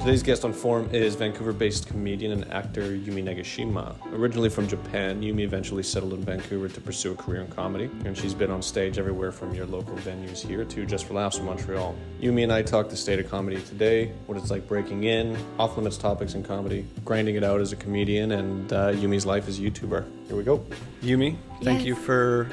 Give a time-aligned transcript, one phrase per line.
[0.00, 3.94] Today's guest on Forum is Vancouver based comedian and actor Yumi Nagashima.
[4.14, 8.16] Originally from Japan, Yumi eventually settled in Vancouver to pursue a career in comedy, and
[8.16, 11.44] she's been on stage everywhere from your local venues here to Just for Laughs in
[11.44, 11.94] Montreal.
[12.18, 15.76] Yumi and I talked the state of comedy today, what it's like breaking in, off
[15.76, 19.58] limits topics in comedy, grinding it out as a comedian, and uh, Yumi's life as
[19.58, 20.06] a YouTuber.
[20.28, 20.64] Here we go.
[21.02, 21.86] Yumi, thank Yes.
[21.88, 22.48] you for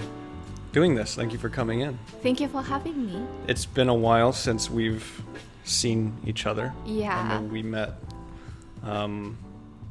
[0.73, 1.15] doing this.
[1.15, 1.97] Thank you for coming in.
[2.21, 3.25] Thank you for having me.
[3.47, 5.23] It's been a while since we've
[5.69, 6.73] seen each other.
[6.85, 7.27] I Yeah.
[7.39, 7.93] know we met,
[8.83, 9.37] um,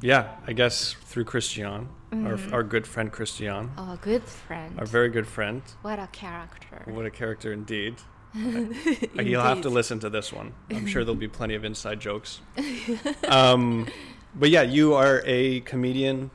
[0.00, 4.78] yeah, I guess through Christian, our, our good friend Christian, Oh, good friend.
[4.78, 5.62] our very good friend.
[5.82, 6.82] What a character.
[6.86, 7.96] What a character indeed.
[8.34, 10.52] You'll have to listen to this one.
[10.70, 12.40] I'm sure there'll be plenty of inside jokes.
[13.28, 13.86] Um,
[14.34, 16.30] but yeah, you are a comedian,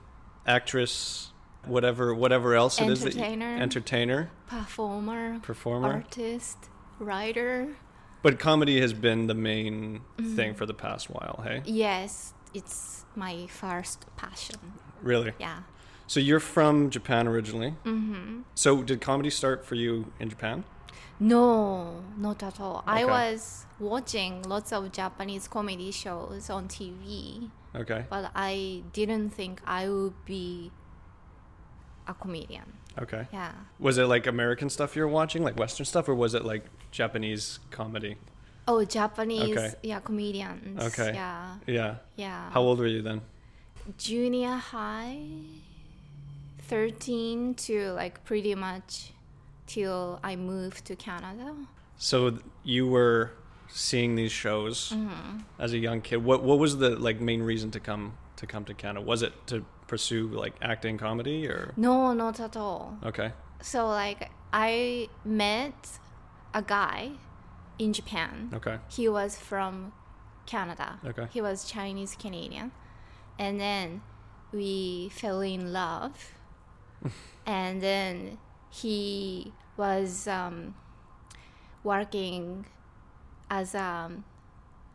[0.48, 1.32] actress,
[1.66, 3.05] whatever, whatever else it is.
[3.05, 3.55] Entertainer.
[3.58, 5.94] entertainer, Performer, performer.
[5.94, 6.58] artist,
[6.99, 7.68] writer.
[8.22, 10.36] But comedy has been the main Mm-hmm.
[10.36, 11.42] thing for the past while.
[11.44, 14.58] Hey, Yes, it's my first passion.
[15.02, 15.34] really?
[15.40, 15.63] Yeah.
[16.08, 17.74] So you're from Japan originally.
[17.86, 18.41] Mm-hmm.
[18.54, 20.63] So did comedy start for you in Japan?
[21.20, 22.84] No, not at all.
[22.86, 28.06] I was watching lots of Japanese comedy shows on TV, Okay.
[28.10, 30.72] but I didn't think I would be
[32.08, 32.74] a comedian.
[33.00, 33.28] Okay.
[33.32, 33.52] Yeah.
[33.80, 36.64] Was it like American stuff you were watching, like Western stuff, or was it like
[36.92, 38.18] Japanese comedy?
[38.68, 39.74] Oh, Japanese, Okay.
[39.84, 40.82] yeah, comedians.
[40.82, 41.14] Okay.
[41.14, 41.96] Yeah, Yeah.
[42.16, 42.52] yeah.
[42.52, 43.22] How old were you then?
[43.98, 45.20] Junior high,
[46.68, 49.14] 13 to like pretty much
[49.66, 51.56] till I moved to Canada.
[51.98, 53.32] So you were
[53.70, 55.40] seeing these shows mm-hmm.
[55.60, 56.24] as a young kid.
[56.24, 59.06] What what was the like main reason to come to come to Canada?
[59.06, 62.98] Was it to pursue like acting comedy or No, not at all.
[63.04, 63.34] okay?
[63.62, 66.00] So like I met
[66.53, 67.12] a guy
[67.78, 68.50] in Japan.
[68.53, 68.78] Okay.
[68.90, 69.92] He was from
[70.46, 71.00] Canada.
[71.06, 71.28] Okay.
[71.36, 72.72] He was Chinese Canadian.
[73.38, 74.02] And then
[74.53, 76.16] we fell in love.
[77.46, 78.38] and then
[78.69, 80.75] he was um,
[81.84, 82.66] working
[83.50, 84.24] as um,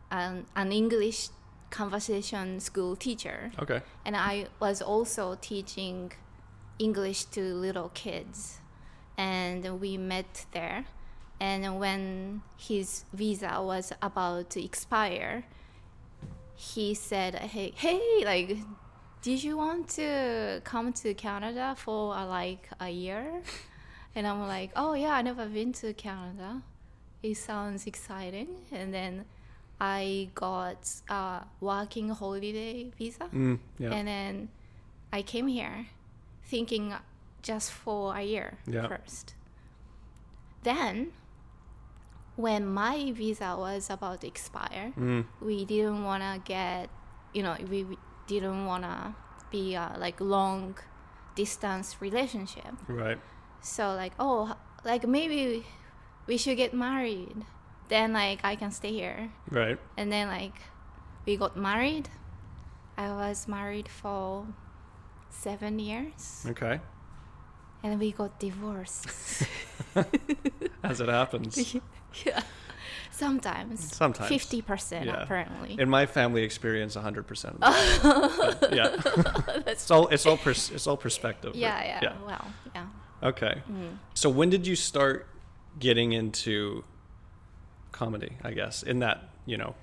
[0.09, 1.29] an, an English
[1.69, 3.51] conversation school teacher.
[3.59, 3.81] Okay.
[4.05, 6.11] And I was also teaching
[6.79, 8.59] English to little kids.
[9.17, 10.85] And we met there.
[11.39, 15.45] And when his visa was about to expire,
[16.55, 18.57] he said, "Hey, hey, like,
[19.21, 23.41] did you want to come to Canada for uh, like a year?"
[24.15, 26.63] And I'm like, "Oh yeah, I never been to Canada.
[27.21, 29.25] It sounds exciting." And then
[29.79, 33.91] I got a working holiday visa, Mm, yeah.
[33.93, 34.49] and then
[35.13, 35.87] I came here,
[36.45, 36.93] thinking
[37.43, 38.87] just for a year Yeah.
[38.87, 39.35] first.
[40.63, 41.11] Then,
[42.35, 46.89] when my visa was about to expire, Mm, we didn't want to get,
[47.33, 49.13] you know, we, we didn't want to
[49.51, 50.75] be a like long
[51.35, 52.73] distance relationship.
[52.87, 53.19] right.
[53.61, 55.65] So like, oh, like maybe
[56.27, 57.45] we should get married.
[57.89, 59.29] Then like I can stay here.
[59.49, 59.77] Right.
[59.97, 60.55] And then like
[61.25, 62.09] we got married.
[62.97, 64.47] I was married for
[65.29, 66.79] seven years, Okay.
[67.83, 69.05] and we got divorced.
[70.83, 71.75] As it happens.
[72.25, 72.41] yeah,
[73.11, 73.95] sometimes.
[73.95, 74.29] Sometimes.
[74.29, 75.21] Fifty percent Yeah.
[75.21, 75.75] apparently.
[75.79, 77.59] In my family experience, 100% of
[78.61, 79.61] the yeah.
[79.67, 81.51] it's all it's all pers- it's all perspective.
[81.53, 82.87] but- yeah, yeah, Well, yeah.
[83.23, 83.61] Okay.
[83.71, 83.97] Mm.
[84.15, 85.27] So when did you start
[85.79, 86.83] getting into
[87.97, 89.73] comedy, I guess, in that, you know,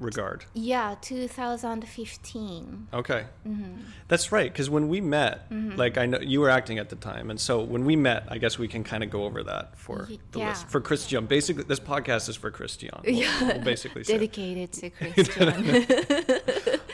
[0.00, 0.44] regard?
[0.54, 2.88] Yeah, 2015.
[2.94, 3.24] Okay.
[3.46, 3.80] Mm-hmm.
[4.06, 5.46] That's right, cuz when we met,
[5.76, 8.38] like I know you were acting at the time, and so when we met, I
[8.38, 10.48] guess we can kind of go over that for the yeah.
[10.50, 10.68] list.
[10.68, 12.90] For Christian, basically this podcast is for Christian.
[13.04, 13.42] We'll, Yeah.
[13.48, 14.12] we'll basically say.
[14.14, 15.48] Dedicated to Christian.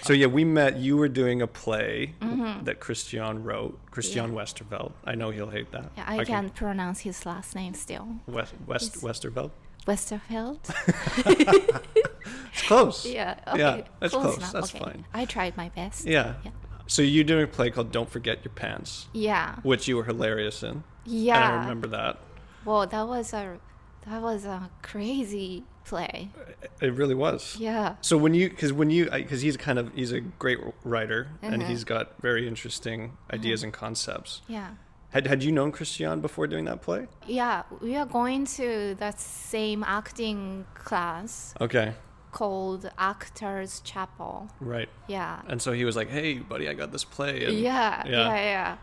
[0.02, 0.76] So yeah, we met.
[0.78, 2.64] You were doing a play Mm-hmm.
[2.64, 4.92] that Christian wrote, Christian Westerveld.
[5.04, 5.86] I know he'll hate that.
[5.96, 8.06] yeah, I can't pronounce his last name still.
[8.26, 9.50] West, West Westerveld.
[9.86, 10.58] Westerfeld.
[12.52, 13.04] It's close.
[13.04, 13.38] yeah.
[13.48, 13.58] Okay.
[13.58, 14.36] Yeah, that's close.
[14.36, 14.52] enough.
[14.52, 14.84] That's okay.
[14.84, 15.04] fine.
[15.12, 16.06] I tried my best.
[16.06, 16.34] Yeah.
[16.44, 16.52] Yeah.
[16.86, 19.56] So you're doing a play called "Don't Forget Your Pants," Yeah.
[19.64, 20.84] which you were hilarious in.
[21.04, 21.34] Yeah.
[21.44, 22.18] And I remember that.
[22.64, 23.58] Well, that was a
[24.08, 26.30] that was a crazy play.
[26.80, 27.56] It really was.
[27.58, 27.96] Yeah.
[28.02, 31.60] So when you, because when you, because he's kind of, he's a great writer, and
[31.60, 31.66] Mhm.
[31.66, 34.42] he's got very interesting ideas and concepts.
[34.46, 34.74] Yeah.
[35.14, 37.06] Had had you known Christian before doing that play?
[37.28, 41.94] Yeah, we are going to that same acting class Okay.
[42.32, 44.48] called Actors Chapel.
[44.58, 44.88] Right.
[45.06, 45.40] Yeah.
[45.48, 48.10] And so he was like, "Hey, buddy, I got this play." And Yeah, Yeah.
[48.10, 48.76] yeah, yeah,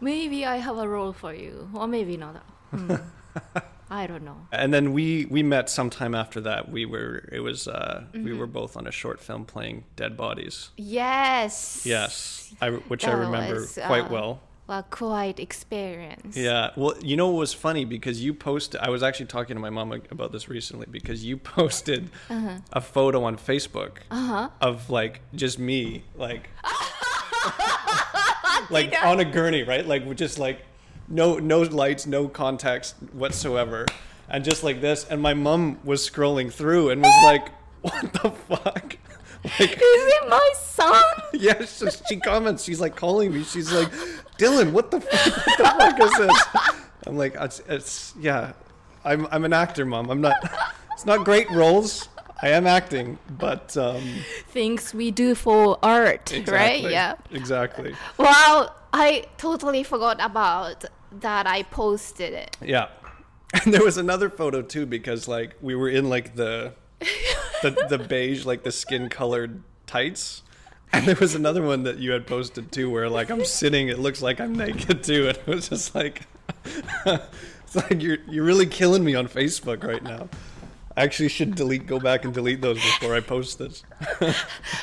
[0.00, 2.42] Maybe I have a role for you, or maybe not.
[2.70, 2.94] Hmm.
[3.90, 4.38] I don't know.
[4.52, 6.70] And then we we met sometime after that.
[6.70, 8.38] We were it was uh, we Mm-hmm.
[8.38, 10.70] were both on a short film playing dead bodies.
[10.78, 11.82] Yes.
[11.84, 14.40] Yes, I, which I remember was, quite uh, well.
[14.66, 16.36] Well, quite experience.
[16.38, 16.70] Yeah.
[16.74, 18.80] Well, you know what was funny because you posted.
[18.80, 22.56] I was actually talking to my mom about this recently because you posted Uh-huh.
[22.72, 23.98] a photo on Facebook
[24.60, 26.48] of like just me, like
[28.70, 29.86] like on a gurney, right?
[29.86, 30.60] Like with just like
[31.08, 33.84] no no lights, no context whatsoever,
[34.30, 35.04] and just like this.
[35.04, 37.48] And my mom was scrolling through and was like,
[37.82, 38.96] "What the fuck?"
[39.44, 41.02] Like, Is it my son?
[41.34, 42.64] yeah, so she comments.
[42.64, 43.44] She's like calling me.
[43.44, 43.90] She's like,
[44.38, 45.46] "Dylan, what the fuck?
[45.46, 46.44] What the fuck is this?"
[47.06, 48.52] I'm like, "It's, it's yeah,
[49.04, 50.10] I'm I'm an actor, mom.
[50.10, 50.36] I'm not.
[50.92, 52.08] It's not great roles.
[52.40, 54.02] I am acting, but um,
[54.48, 56.82] Things we do for art, right?
[56.82, 57.14] Yeah.
[57.30, 57.94] exactly.
[58.18, 60.84] Well, I totally forgot about
[61.20, 61.46] that.
[61.46, 62.56] I posted it.
[62.62, 62.88] Yeah.
[63.64, 66.74] And there was another photo too because like we were in like the
[67.62, 70.42] the the beige like the skin colored tights.
[70.92, 73.98] And there was another one that you had posted too where like I'm sitting it
[73.98, 76.22] looks like I'm naked too and it was just like
[77.06, 80.28] it's like you're you're really killing me on Facebook right now.
[80.96, 83.82] I actually should delete go back and delete those before I post this.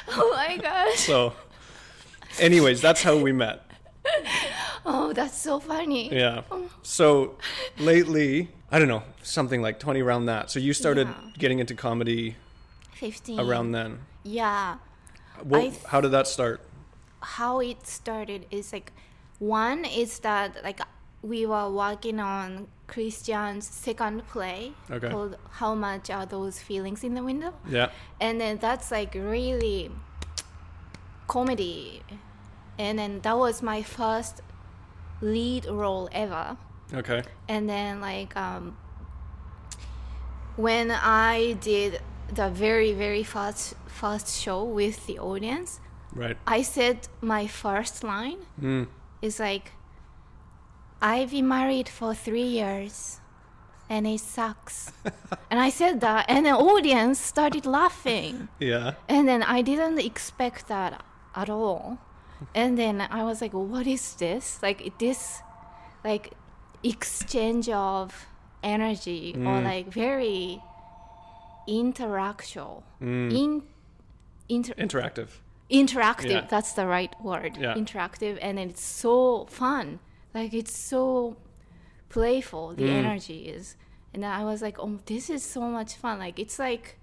[0.10, 1.00] Oh my gosh.
[1.00, 1.34] So
[2.40, 3.66] anyways, that's how we met.
[4.86, 6.12] Oh, that's so funny.
[6.14, 6.42] Yeah.
[6.82, 7.38] So
[7.78, 10.50] lately, I don't know, something like 20 around that.
[10.52, 11.30] So you started Yeah.
[11.38, 12.36] getting into comedy
[13.02, 13.40] 15.
[13.40, 14.00] around then.
[14.24, 14.78] Yeah.
[15.44, 16.62] What, th- how did that start?
[17.24, 18.92] how it started is like
[19.38, 20.80] one is that like
[21.22, 25.10] we were working on Christian's second play Okay.
[25.10, 27.54] called How Much Are Those Feelings in the Window?
[27.70, 27.90] Yeah.
[28.20, 29.92] And then that's like really
[31.28, 32.02] comedy.
[32.80, 34.42] And then that was my first
[35.22, 36.58] lead role ever.
[36.92, 37.22] Okay.
[37.48, 38.76] And then like um,
[40.56, 42.02] when I did
[42.32, 45.80] the very very first first show with the audience,
[46.16, 46.38] Right.
[46.48, 48.88] I said my first line Mm.
[49.22, 49.72] is like,
[51.02, 53.20] I've been married for three years
[53.90, 54.92] and it sucks.
[55.52, 58.48] and I said that, and the audience started laughing.
[58.60, 58.94] Yeah.
[59.10, 61.04] And then I didn't expect that
[61.36, 61.98] at all.
[62.56, 64.60] And then I was like, what is this?
[64.64, 65.42] Like, this,
[66.04, 66.34] like,
[66.84, 68.26] exchange of
[68.64, 69.64] energy or Mm.
[69.64, 70.62] like very
[71.68, 72.84] interactual.
[73.02, 73.32] Mm.
[73.38, 73.64] In,
[74.50, 75.30] inter- Interactive.
[75.70, 76.46] interactive Yeah.
[76.50, 77.74] that's the right word Yeah.
[77.76, 80.00] interactive and it's so fun
[80.34, 81.38] like it's so
[82.10, 83.04] playful the Mm.
[83.06, 83.78] energy is
[84.14, 86.98] and i was like oh this is so much fun like it's like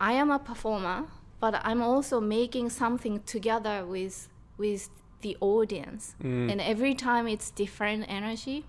[0.00, 1.04] i am a performer
[1.40, 4.28] but i'm also making something together with
[4.58, 4.90] with
[5.22, 6.52] the audience Mm.
[6.52, 8.66] and every time it's different energy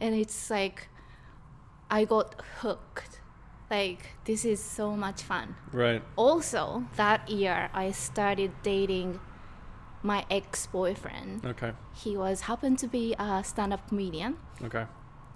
[0.00, 0.88] and it's like
[1.90, 3.17] i got hooked
[3.70, 6.02] like this is so much fun Right.
[6.16, 9.20] also that year i started dating
[10.02, 11.72] my ex-boyfriend Okay.
[11.94, 14.86] he was happened to be a stand-up comedian Okay.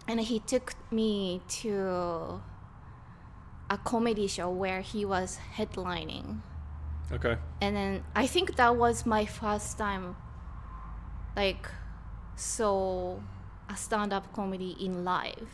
[0.08, 2.40] and he took me to
[3.70, 6.40] a comedy show where he was headlining
[7.12, 7.36] Okay.
[7.60, 10.16] and then i think that was my first time
[11.36, 11.68] like
[12.36, 13.16] saw
[13.68, 15.48] a stand-up comedy in live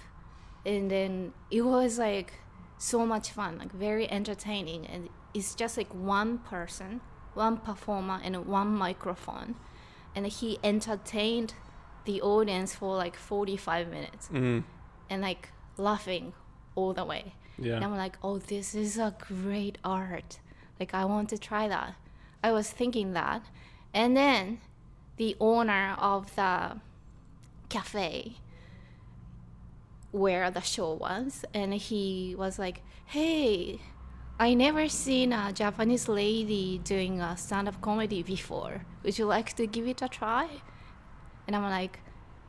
[0.66, 2.32] and then it was like
[2.78, 7.00] so much fun like very entertaining and it's just like one person
[7.34, 9.54] one performer and one microphone
[10.14, 11.54] and he entertained
[12.04, 14.64] the audience for like 45 minutes Mm.
[15.10, 16.32] and like laughing
[16.74, 17.74] all the way Yeah.
[17.76, 20.38] and I'm like, oh, this is a great art.
[20.80, 21.94] Like, I want to try that.
[22.42, 23.42] I was thinking that.
[23.92, 24.60] And then
[25.16, 26.78] the owner of the
[27.68, 28.36] cafe
[30.10, 33.80] where the show was, and he was like, hey,
[34.40, 38.84] I never seen a Japanese lady doing a stand-up comedy before.
[39.02, 40.48] Would you like to give it a try?
[41.46, 41.98] And I'm like,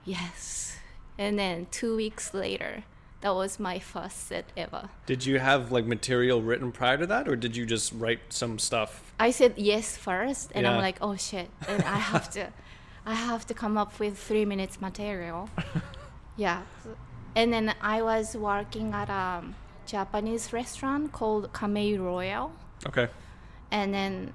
[0.05, 0.77] yes.
[1.17, 2.83] And then two weeks later,
[3.21, 4.89] that was my first set ever.
[5.05, 8.59] Did you have like material written prior to that, or did you just write some
[8.59, 9.13] stuff?
[9.19, 10.71] I said yes first, and Yeah.
[10.71, 12.47] I'm like, oh shit, and I have to,
[13.05, 15.49] I have to come up with three minutes material.
[16.37, 16.61] yeah,
[17.35, 19.43] and then I was working at a
[19.85, 22.51] Japanese restaurant called Kamei Royale,
[22.87, 23.07] Okay.
[23.71, 24.33] and then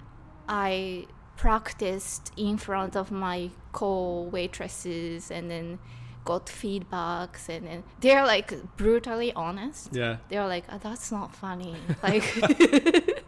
[0.48, 5.78] I practiced in front of my co-waitresses, and then
[6.24, 9.90] got feedbacks, and then they're like brutally honest.
[9.92, 10.16] Yeah.
[10.28, 12.24] They're like, oh, that's not funny, like.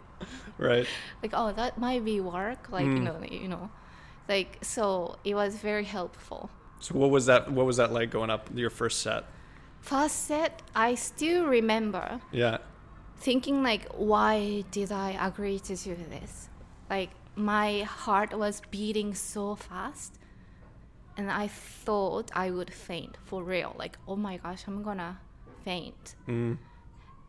[0.59, 0.87] Right.
[1.23, 3.03] like oh that might be work like you Mm.
[3.03, 3.69] know you know
[4.27, 6.49] like so it was very helpful
[6.81, 7.53] So what was that?
[7.53, 9.25] What was that like going up your first set?
[9.87, 12.59] First set, I still remember Yeah.
[13.19, 16.49] thinking like, why did I agree to do this?
[16.91, 20.19] Like my heart was beating so fast,
[21.17, 21.47] and I
[21.85, 23.73] thought I would faint for real.
[23.79, 25.19] Like, oh my gosh, I'm gonna
[25.65, 26.15] faint.
[26.29, 26.59] Mm.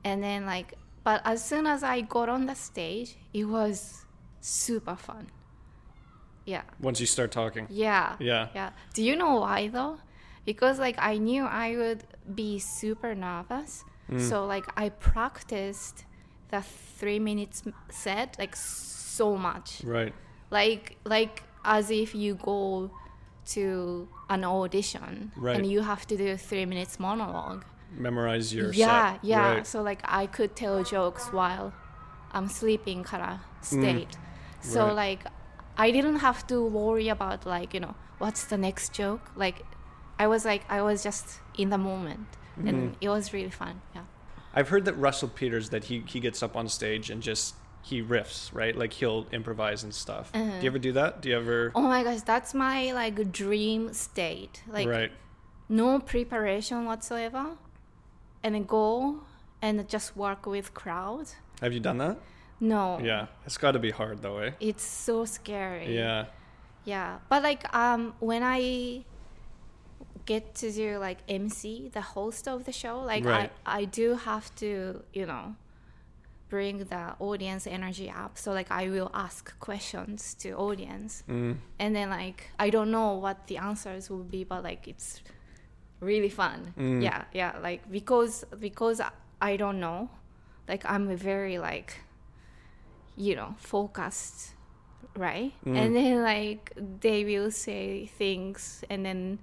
[0.04, 0.74] And then like,
[1.04, 4.06] but as soon as I got on the stage, it was
[4.42, 5.28] super fun.
[6.46, 6.64] Yeah.
[6.80, 7.68] Once you start talking.
[7.70, 8.16] Yeah.
[8.20, 8.48] Yeah.
[8.56, 8.70] Yeah.
[8.94, 9.98] Do you know why though?
[10.50, 12.02] Because like I knew I would
[12.42, 13.72] be super nervous.
[14.10, 14.22] Mm.
[14.30, 16.06] So like I practiced
[16.52, 17.58] the 3 minutes
[17.92, 19.70] set like so much.
[19.84, 20.14] Right.
[20.50, 20.84] Like
[21.16, 22.90] like as if you go
[23.56, 25.56] to an audition Right.
[25.58, 27.64] and you have to do a 3 minutes monologue.
[28.08, 29.20] Memorize your set.
[29.24, 29.54] yeah.
[29.56, 29.68] Right.
[29.68, 31.74] So like I could tell jokes while
[32.32, 33.40] I'm sleeping kind of
[33.74, 34.14] state.
[34.62, 34.88] So Mm.
[34.88, 34.96] Right.
[35.06, 35.22] like
[35.86, 39.24] I didn't have to worry about like you know what's the next joke.
[39.36, 39.58] Like
[40.20, 42.68] I was like I was just in the moment, Mm-hmm.
[42.70, 43.82] and it was really fun.
[43.94, 44.02] Yeah.
[44.54, 48.02] I've heard that Russell Peters that he he gets up on stage and just he
[48.02, 48.76] riffs, right?
[48.76, 50.32] Like he'll improvise and stuff.
[50.34, 51.22] Do you ever do that?
[51.22, 54.64] Do you ever Oh my gosh, that's my like dream state.
[54.68, 55.12] Like Right.
[55.70, 57.56] no preparation whatsoever,
[58.44, 59.22] and then go
[59.62, 61.28] and just work with crowd.
[61.62, 62.18] Have you done that?
[62.60, 63.00] No.
[63.00, 63.28] Yeah.
[63.46, 64.52] It's got to be hard though, eh?
[64.60, 65.94] It's so scary.
[65.96, 66.26] Yeah.
[66.86, 69.04] Yeah, but like um when I
[70.28, 73.52] get to do like MC, the host of the show, like Right.
[73.66, 74.70] I I do have to
[75.20, 75.56] you know
[76.50, 78.38] bring the audience energy up.
[78.38, 81.58] So like I will ask questions to audience, Mm.
[81.80, 85.10] and then like I don't know what the answers will be, but like it's
[86.00, 86.74] really fun.
[86.78, 87.02] Mm.
[87.04, 89.02] Yeah, yeah, like because because
[89.42, 90.10] I don't know,
[90.70, 91.92] like I'm a very like
[93.16, 94.54] you know focused
[95.16, 95.76] right Mm.
[95.78, 99.40] and then like they will say things and then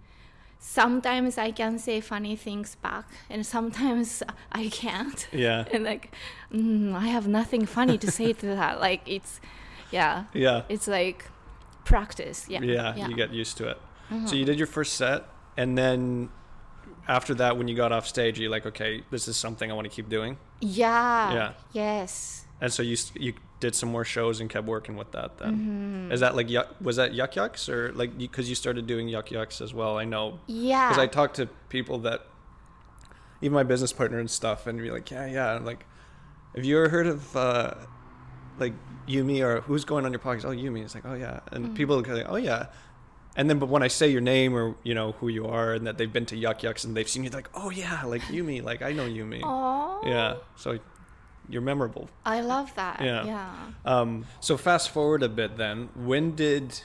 [0.66, 5.64] sometimes i can say funny things back and sometimes i can't Yeah.
[5.72, 6.14] and like
[6.52, 9.40] mm, i have nothing funny to say to that like it's
[9.90, 10.62] yeah Yeah.
[10.70, 11.26] it's like
[11.84, 13.78] practice yeah Yeah, you get used to it.
[14.26, 15.24] So you did your first set,
[15.56, 16.28] and then
[17.08, 19.86] after that, when you got off stage, you're like, okay, this is something I want
[19.90, 20.36] to keep doing.
[20.60, 21.52] yeah Yeah.
[21.72, 23.32] yes And so you you
[23.66, 25.30] did some more shows and kept working with that.
[25.38, 26.12] Then Mm-hmm.
[26.14, 29.30] is that like yuck, was that Yuk Yuk's or like because you started doing Yuk
[29.30, 29.94] Yuk's as well?
[29.98, 32.20] I know yeah because I talked to people that
[33.40, 35.84] even my business partner and stuff, and be like, yeah, yeah, I'm like,
[36.56, 37.74] have you ever heard of uh,
[38.58, 38.72] like
[39.06, 40.44] Yumi or who's going on your podcast?
[40.46, 40.82] Oh, Yumi.
[40.84, 41.74] It's like, oh yeah, and Mm.
[41.74, 42.66] people are like, oh yeah.
[43.36, 45.86] And then, but when I say your name or you know who you are, and
[45.86, 48.22] that they've been to Yuk Yuk's and they've seen you, they're like, oh yeah, like
[48.36, 49.40] Yumi, like I know Yumi.
[49.42, 50.06] Aww.
[50.06, 50.78] Yeah, so
[51.48, 52.08] you're memorable.
[52.24, 53.24] i love that Yeah.
[53.24, 55.88] yeah Um, so fast forward a bit then.
[55.94, 56.80] When did?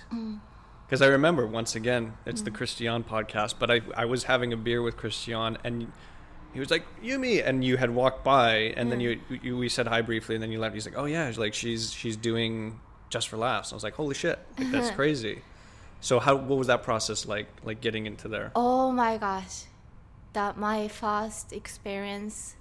[0.85, 4.57] Because I remember once again, it's the Christian podcast, but I I was having a
[4.57, 5.91] beer with Christian and
[6.53, 9.85] he was like Yumi, and you had walked by, and then you, you we said
[9.87, 10.73] hi briefly, and then you left.
[10.73, 13.71] He's like, oh yeah, like she's she's doing just for laughs.
[13.71, 15.43] I was like, holy shit, like, that's crazy.
[16.01, 17.47] So how what was that process like?
[17.63, 18.51] Like getting into there?
[18.55, 19.65] Oh my gosh,
[20.33, 22.55] that my first experience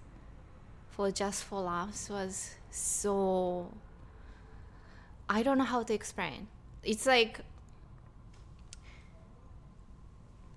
[0.98, 3.72] for Just for Laughs was so.
[5.28, 6.48] I don't know how to explain.
[6.82, 7.38] It's like.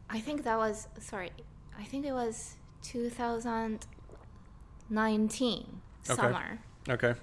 [0.10, 1.29] I think that was sorry.
[1.77, 6.15] I think it was 2019 Okay.
[6.15, 6.60] summer.
[6.89, 7.13] Okay.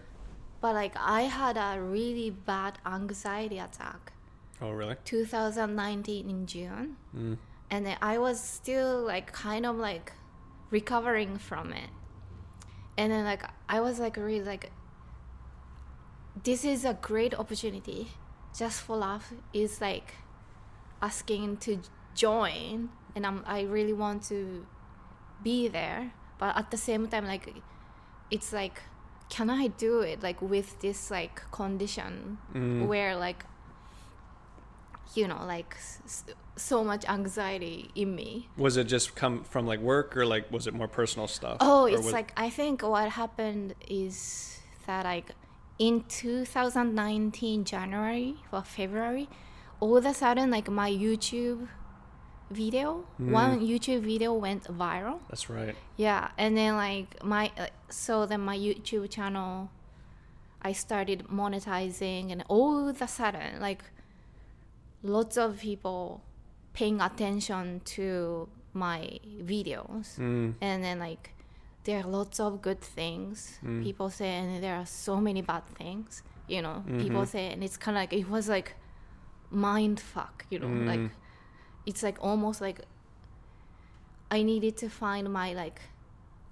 [0.61, 4.13] But like I had a really bad anxiety attack.
[4.63, 4.95] Oh really?
[5.05, 7.37] 2019 in June, Mm.
[7.71, 10.13] and I was still like kind of like
[10.71, 11.91] recovering from it,
[12.99, 14.71] and then like I was like really like,
[16.45, 18.09] this is a great opportunity.
[18.59, 20.15] Just for Laughs is like
[21.01, 21.79] asking to
[22.15, 24.67] join, and I'm I really want to
[25.43, 27.55] be there, but at the same time like,
[28.31, 28.83] it's like,
[29.31, 32.89] can I do it like with this like condition Mm.
[32.89, 33.45] where like
[35.15, 35.77] you know like
[36.59, 40.67] so much anxiety in me Was it just come from like work or like was
[40.67, 41.57] it more personal stuff?
[41.61, 45.31] oh it's was- like i think what happened is that like
[45.79, 49.29] in 2019 january or february
[49.81, 51.69] all of a sudden like my youtube
[52.51, 53.31] video Mm.
[53.33, 55.77] one youtube video went viral That's right.
[55.97, 59.71] yeah and then like my uh, so then my youtube channel
[60.63, 63.85] i started monetizing and all of a sudden like
[65.03, 66.23] lots of people
[66.79, 67.65] paying attention
[67.97, 68.07] to
[68.85, 69.01] my
[69.53, 70.55] videos Mm.
[70.67, 71.25] and then like
[71.85, 73.83] there are lots of good things Mm.
[73.87, 76.23] people say and there are so many bad things
[76.55, 77.33] you know people Mhm.
[77.35, 78.71] say and it's kind of like it was like
[79.69, 81.11] mind fuck you know like Mm.
[81.91, 82.79] it's like almost like
[84.31, 85.81] I needed to find my like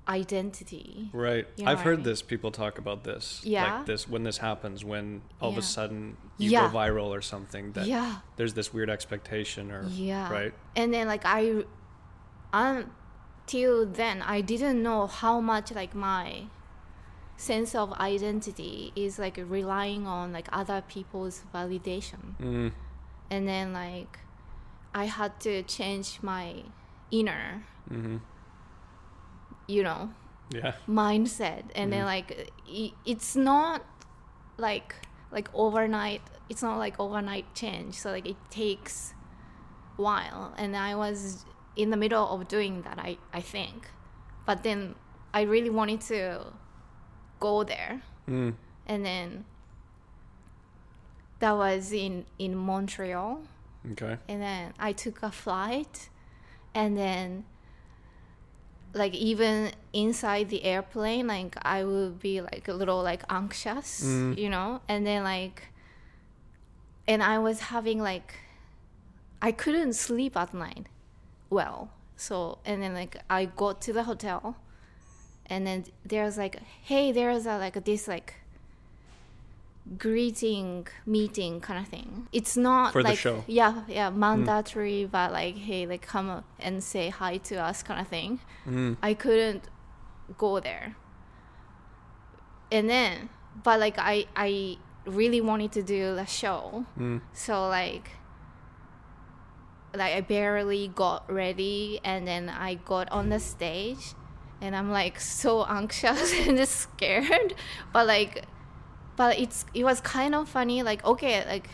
[0.08, 1.10] identity.
[1.12, 1.46] Right.
[1.56, 2.04] You know I've what I heard mean?
[2.04, 2.22] this.
[2.22, 3.40] People talk about this.
[3.44, 3.76] Yeah?
[3.78, 6.68] Like this when this happens, when all of a sudden you Yeah.
[6.68, 7.72] go viral or something.
[7.72, 8.16] That Yeah.
[8.36, 10.30] there's this weird expectation or Yeah.
[10.32, 10.54] right.
[10.76, 11.64] And then like I
[12.52, 16.44] until then I didn't know how much like my
[17.36, 22.36] sense of identity is like relying on like other people's validation.
[22.40, 22.72] Mm.
[23.30, 24.20] And then like
[24.94, 26.62] I had to change my
[27.10, 28.16] inner, hmm
[29.66, 30.10] you know,
[30.50, 30.72] Yeah.
[30.88, 32.14] mindset and then Mhm.
[32.14, 32.52] like
[33.04, 33.82] it's not
[34.58, 34.94] like
[35.32, 39.12] like overnight it's not like overnight change so like it takes
[39.96, 41.44] while and i was
[41.74, 43.90] in the middle of doing that i i think
[44.46, 44.94] but then
[45.34, 46.52] i really wanted to
[47.40, 48.54] go there Mm.
[48.86, 49.44] and then
[51.40, 53.40] that was in in montreal
[53.92, 54.18] Okay.
[54.28, 56.08] and then I took a flight,
[56.74, 57.44] and then
[58.96, 64.38] like even inside the airplane, like I would be like a little like anxious, Mm.
[64.38, 65.68] you know, and then like,
[67.06, 68.34] and I was having like,
[69.42, 70.86] I couldn't sleep at night,
[71.50, 74.56] well, so and then like I got to the hotel,
[75.46, 78.34] and then there's like, hey, there's a like this like
[79.98, 82.28] greeting meeting kind of thing.
[82.32, 83.44] It's not For the like show.
[83.46, 88.00] yeah, yeah, mandatory, but like hey, like come up and say hi to us kind
[88.00, 88.40] of thing.
[88.66, 88.96] Mm.
[89.02, 89.64] I couldn't
[90.38, 90.96] go there.
[92.72, 93.28] And then,
[93.62, 97.20] but like I I really wanted to do the show, Mm.
[97.32, 98.10] so like
[99.94, 104.14] like I barely got ready, and then I got on the stage,
[104.60, 107.54] and I'm like so anxious and just scared,
[107.92, 108.44] but like,
[109.16, 110.82] but it's it was kind of funny.
[110.82, 111.68] Like okay, like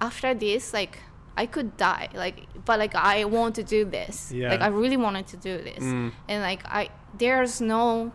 [0.00, 0.98] after this, like
[1.36, 4.32] I could die, like but like I want to do this.
[4.32, 4.50] Yeah.
[4.50, 6.12] Like I really wanted to do this, Mm.
[6.28, 8.12] and like I there's no,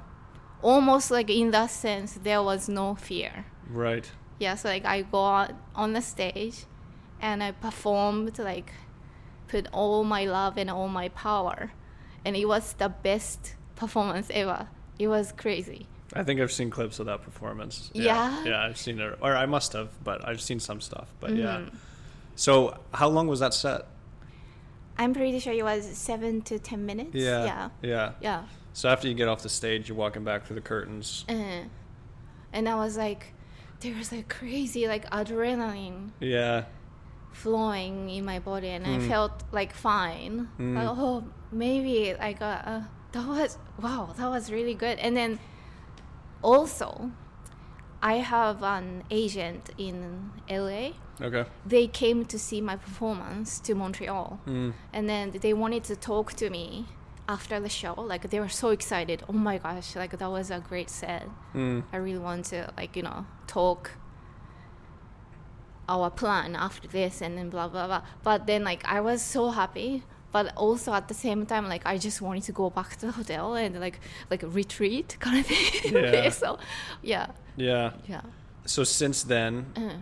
[0.62, 4.12] almost like in that sense there was no fear Right.
[4.40, 6.66] yeah so like i go out on the stage
[7.20, 8.72] and i performed like
[9.48, 11.72] put all my love and all my power
[12.24, 14.68] and it was the best performance ever
[15.00, 17.90] it was crazy I think I've seen clips of that performance.
[17.94, 18.44] Yeah?
[18.44, 21.08] Yeah, I've seen it, or I must have, but I've seen some stuff.
[21.20, 21.58] But yeah.
[21.60, 21.76] Mhm.
[22.36, 23.86] So how long was that set?
[24.98, 27.46] i'm pretty sure it was seven to ten minutes Yeah.
[27.46, 28.12] yeah Yeah.
[28.22, 28.44] yeah
[28.74, 31.26] So after you get off the stage, you're walking back through the curtains.
[31.30, 31.64] uh,
[32.54, 33.34] and i was like
[33.80, 36.66] there was like crazy like adrenaline Yeah.
[37.32, 38.96] flowing in my body and Mm.
[39.06, 40.50] I felt like fine.
[40.60, 40.76] Mm.
[40.76, 42.68] Like, oh, maybe I got.
[42.68, 42.82] uh,
[43.14, 45.00] that was wow, that was really good.
[45.00, 45.40] And then
[46.44, 47.12] also,
[48.02, 50.92] I have an agent in LA.
[51.22, 51.46] Okay.
[51.66, 54.74] They came to see my performance to Montreal, Mm.
[54.92, 56.88] and then they wanted to talk to me
[57.30, 57.94] after the show.
[57.94, 59.24] Like they were so excited.
[59.30, 59.96] Oh my gosh!
[59.96, 61.28] Like that was a great set.
[61.54, 61.84] Mm.
[61.94, 63.92] I really want to like you know talk
[65.90, 68.02] our plan after this and then blah blah blah.
[68.24, 71.98] But then like I was so happy, but also at the same time like I
[71.98, 75.94] just wanted to go back to the hotel and like like retreat kind of thing.
[76.14, 76.30] Yeah.
[76.30, 76.58] so
[77.04, 77.92] yeah, Yeah.
[78.08, 78.22] yeah.
[78.66, 79.96] So since then, Uh,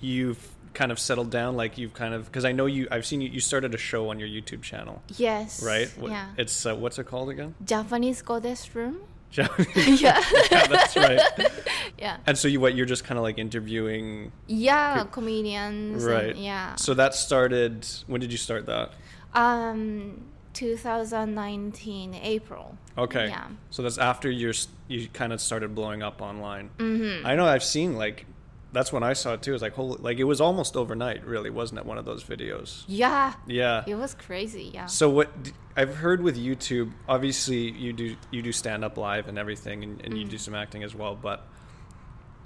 [0.00, 1.56] you've kind of settled down.
[1.56, 2.88] Like you've kind of because I know you.
[2.90, 3.28] I've seen you.
[3.28, 5.62] You started a show on your YouTube channel, yes.
[5.62, 5.88] right?
[5.98, 6.26] What- Yeah.
[6.36, 7.54] It's uh, what's it called again?
[7.64, 8.96] Japanese goddess room.
[9.36, 9.48] Yeah,
[10.50, 10.66] yeah.
[10.66, 11.20] that's right.
[11.98, 12.16] yeah.
[12.26, 12.74] And so you what?
[12.74, 14.32] You're just kind of like interviewing.
[14.46, 16.04] Yeah, Peop- comedians.
[16.04, 16.30] Right.
[16.30, 16.74] And, yeah.
[16.76, 17.86] So that started.
[18.06, 18.92] When did you start that?
[19.34, 20.20] um,
[20.54, 22.76] 2019 April.
[22.96, 23.28] Okay.
[23.28, 23.48] Yeah.
[23.70, 24.54] So that's after you're
[24.88, 26.70] you kind of started blowing up online.
[26.78, 27.26] Mm-hmm.
[27.26, 28.26] I know I've seen like
[28.74, 29.54] that's when I saw it too.
[29.54, 31.86] It's like holy, like it was almost overnight, really, wasn't it?
[31.86, 32.82] One of those videos.
[32.88, 33.34] Yeah.
[33.46, 33.84] Yeah.
[33.86, 34.72] It was crazy.
[34.74, 34.86] Yeah.
[34.86, 35.30] So what
[35.76, 40.00] I've heard with YouTube, obviously you do you do stand up live and everything, and,
[40.04, 40.40] and you do mm.
[40.40, 41.14] some acting as well.
[41.14, 41.46] But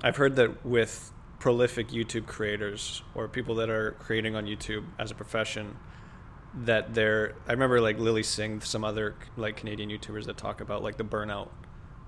[0.02, 1.10] I've heard that with
[1.40, 5.76] prolific YouTube creators or people that are creating on YouTube as a profession,
[6.54, 7.34] that they're.
[7.48, 11.04] I remember like Lilly Singh, some other like Canadian YouTubers that talk about like the
[11.04, 11.48] burnout,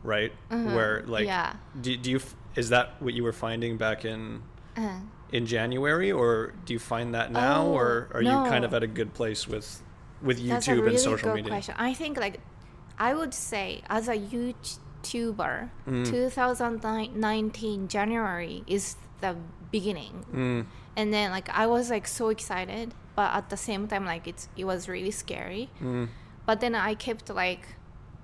[0.03, 0.33] right?
[0.51, 0.75] Mhm.
[0.75, 1.55] Where like, Yeah.
[1.81, 4.43] do, do you f- is that what you were finding back in?
[4.77, 5.01] Uh,
[5.33, 8.83] in January, or do you find that now, Oh, or are you kind of at
[8.83, 9.83] a good place with
[10.23, 11.51] with YouTube That's a really and social good media?
[11.53, 11.75] question.
[11.79, 12.41] I think like
[12.99, 16.05] I would say as a YouTuber, Mm.
[16.11, 19.37] 2019 January is the
[19.71, 24.05] beginning, Mm, and then like I was like so excited, but at the same time
[24.05, 25.71] like it's it was really scary.
[25.83, 26.09] mm,
[26.47, 27.77] But then I kept like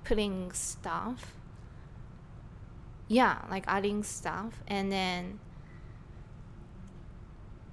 [0.05, 1.33] putting stuff.
[3.09, 5.39] Yeah, like adding stuff, and then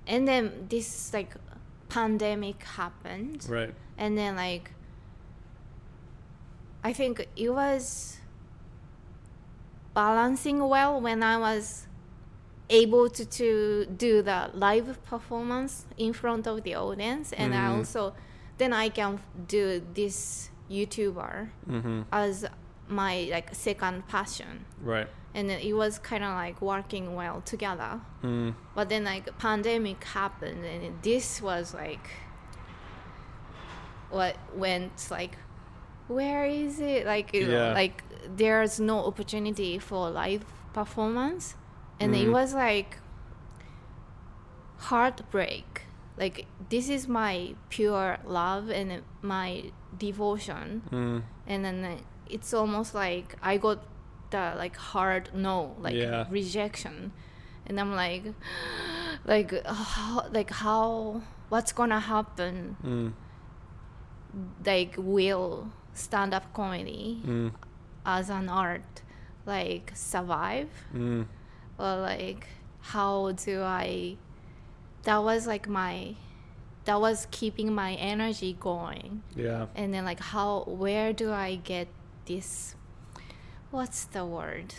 [0.06, 1.34] and then this like
[1.89, 3.74] pandemic happened right.
[3.98, 4.72] and then like
[6.84, 8.17] I think it was
[9.93, 11.88] balancing well when I was
[12.69, 17.78] able to, to do the live performance in front of the audience and I Mhm.
[17.78, 18.13] also
[18.58, 22.02] then I can do this YouTuber Mm-hmm.
[22.12, 22.46] as
[22.88, 25.08] my like second passion Right.
[25.36, 28.54] And it was kind of like working well together Mm.
[28.76, 32.08] but then like pandemic happened and this was like
[34.10, 35.38] what went like
[36.08, 37.74] where is it like know Yeah.
[37.74, 38.04] like
[38.38, 41.56] there's no opportunity for live performance
[42.00, 42.32] and it Mhm.
[42.34, 42.98] was like
[44.78, 45.82] heartbreak
[46.17, 51.24] like this is my pure love and my devotion Mm.
[51.48, 51.98] and then uh,
[52.30, 53.80] it's almost like I got
[54.34, 56.26] like hard no, like Yeah.
[56.30, 57.12] rejection,
[57.67, 58.24] and I'm like,
[59.26, 62.78] like, how, like how, what's gonna happen?
[62.84, 63.13] Mm.
[64.65, 67.52] Like, will stand up comedy Mm.
[68.06, 69.02] as an art
[69.46, 71.28] like survive, Mm.
[71.78, 72.48] or like
[72.82, 74.17] how do I?
[75.04, 76.15] That was like my,
[76.86, 79.22] that was keeping my energy going.
[79.36, 79.67] Yeah.
[79.76, 81.88] and then like how where do i get
[82.26, 82.76] this
[83.73, 84.75] what's the word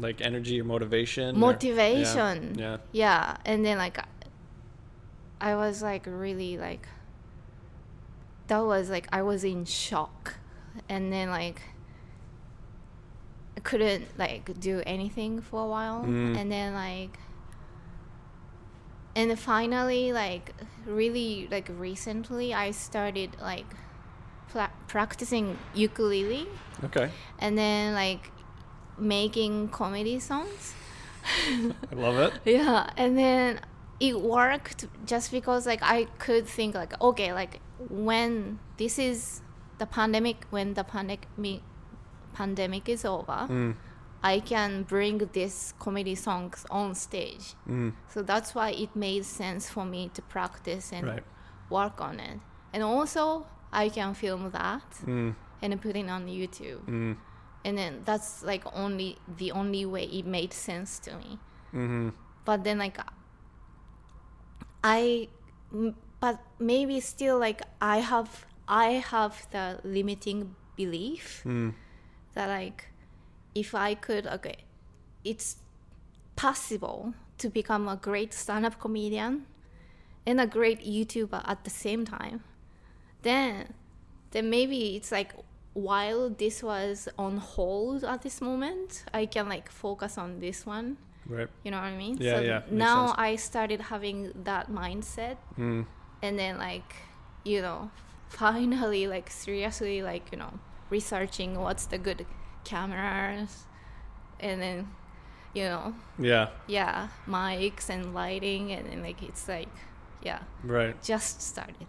[0.00, 1.36] Like energy or motivation.
[1.36, 2.78] or- motivation Yeah.
[2.92, 3.98] yeah and then like
[5.40, 6.88] i was like really like
[8.48, 10.36] that was like i was in shock
[10.88, 11.60] and then like
[13.56, 16.36] i couldn't like do anything for a while Mm.
[16.38, 17.18] and then like
[19.14, 20.54] and finally like
[20.86, 23.66] really like recently i started like
[24.50, 26.46] pla- practicing ukulele
[26.84, 27.10] Okay.
[27.38, 28.30] and then like
[28.98, 30.74] making comedy songs
[31.92, 32.32] I love it.
[32.44, 33.60] yeah and then
[34.00, 39.40] it worked just because like i could think like okay like when this is
[39.78, 41.60] the pandemic when the pandemic
[42.34, 43.74] pandemic is over Mm.
[44.22, 47.92] i can bring this comedy songs on stage Mm.
[48.08, 51.24] so that's why it made sense for me to practice and Right.
[51.70, 52.38] work on it
[52.72, 55.34] and also i can film that Mm.
[55.62, 57.16] and put it on youtube Mm.
[57.64, 61.38] and then that's like only the only way it made sense to me
[61.74, 62.08] Mm-hmm.
[62.44, 62.98] but then like
[64.82, 65.28] I,
[66.20, 71.74] but maybe still like i have i have the limiting belief Mm.
[72.34, 72.90] that like
[73.54, 74.56] if i could okay
[75.24, 75.56] it's
[76.36, 79.46] possible to become a great stand-up comedian
[80.26, 82.42] and a great youtuber at the same time
[83.22, 83.74] then
[84.30, 85.32] then maybe it's like
[85.74, 90.96] while this was on hold at this moment i can like focus on this one
[91.26, 91.48] Right.
[91.62, 92.16] you know what I mean?
[92.18, 93.18] Yeah, so yeah, now sense.
[93.18, 95.84] I started having that mindset, Mm.
[96.22, 96.94] and then like,
[97.44, 97.90] you know,
[98.30, 100.54] finally like seriously like you know
[100.88, 102.24] researching what's the good
[102.64, 103.66] cameras,
[104.40, 104.88] and then,
[105.52, 106.48] you know, Yeah.
[106.66, 109.68] yeah, mics and lighting, and then like it's like,
[110.22, 110.96] yeah, Right.
[111.02, 111.86] just started.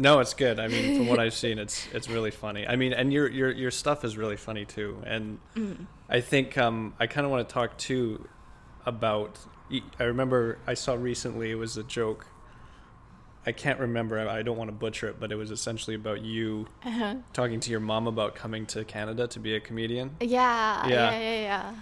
[0.00, 0.60] No, it's good.
[0.60, 2.66] I mean, from what I've seen, it's it's really funny.
[2.66, 5.02] I mean, and your your your stuff is really funny too.
[5.04, 5.38] And
[6.08, 8.28] I think um, I kind of want to talk too
[8.86, 9.38] about.
[10.00, 12.26] I remember I saw recently it was a joke.
[13.44, 14.18] I can't remember.
[14.20, 17.16] I I don't want to butcher it, but it was essentially about you Uh-huh.
[17.32, 20.16] talking to your mom about coming to Canada to be a comedian.
[20.20, 21.10] Yeah, Yeah.
[21.10, 21.74] yeah, yeah, yeah.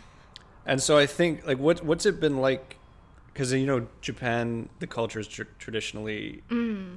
[0.64, 2.78] And so I think like what what's it been like?
[3.36, 6.42] Because you know Japan, the culture is tr- traditionally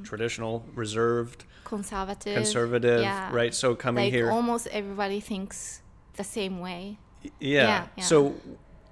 [0.06, 3.30] traditional, reserved, Conservative, conservative, yeah.
[3.34, 3.54] right?
[3.54, 5.82] So coming like here, almost everybody thinks
[6.14, 6.98] the same way.
[7.24, 7.32] yeah.
[7.42, 8.04] yeah, yeah.
[8.06, 8.36] So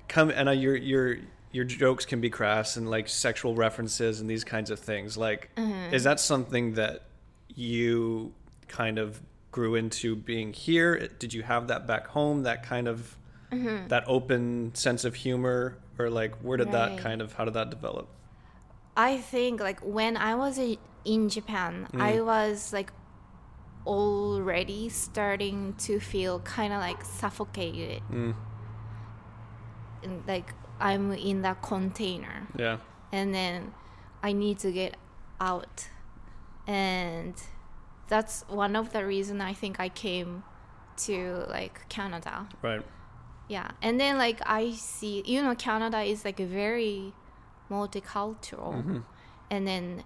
[0.09, 1.17] come and uh, your your
[1.53, 5.15] your jokes can be crass and like sexual references and these kinds of things.
[5.17, 5.93] Like, Mm-hmm.
[5.93, 7.03] is that something that
[7.55, 8.33] you
[8.67, 11.07] kind of grew into being here?
[11.19, 12.43] Did you have that back home?
[12.43, 13.15] That kind of
[13.53, 13.87] Mm-hmm.
[13.87, 17.69] that open sense of humor, or like where did that kind of how did that
[17.69, 18.07] develop?
[18.95, 20.59] I think like when I was
[21.05, 22.91] in Japan, I was like
[23.85, 28.01] already starting to feel kind of like suffocated.
[28.11, 28.35] Mm.
[30.03, 32.77] And, like I'm in that container Yeah.
[33.11, 33.73] and then
[34.21, 34.95] I need to get
[35.39, 35.89] out.
[36.67, 37.33] And
[38.07, 40.43] that's one of the reason I think I came
[40.97, 42.47] to like Canada.
[42.61, 42.83] Right.
[43.49, 47.13] Yeah, and then like I see, you know, Canada is like a very
[47.71, 48.99] multicultural, Mm-hmm.
[49.51, 50.03] and then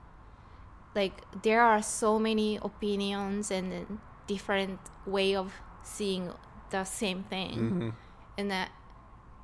[0.96, 6.32] like there are so many opinions and different way of seeing
[6.70, 7.90] the same thing, Mm-hmm.
[8.38, 8.70] and that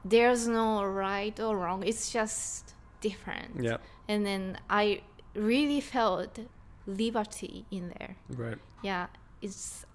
[0.05, 1.83] there's no right or wrong.
[1.83, 3.63] It's just different.
[3.63, 3.77] Yeah.
[4.07, 5.01] And then I
[5.35, 6.39] really felt
[6.87, 8.57] liberty in there Right.
[8.81, 9.07] yeah
[9.41, 9.85] it's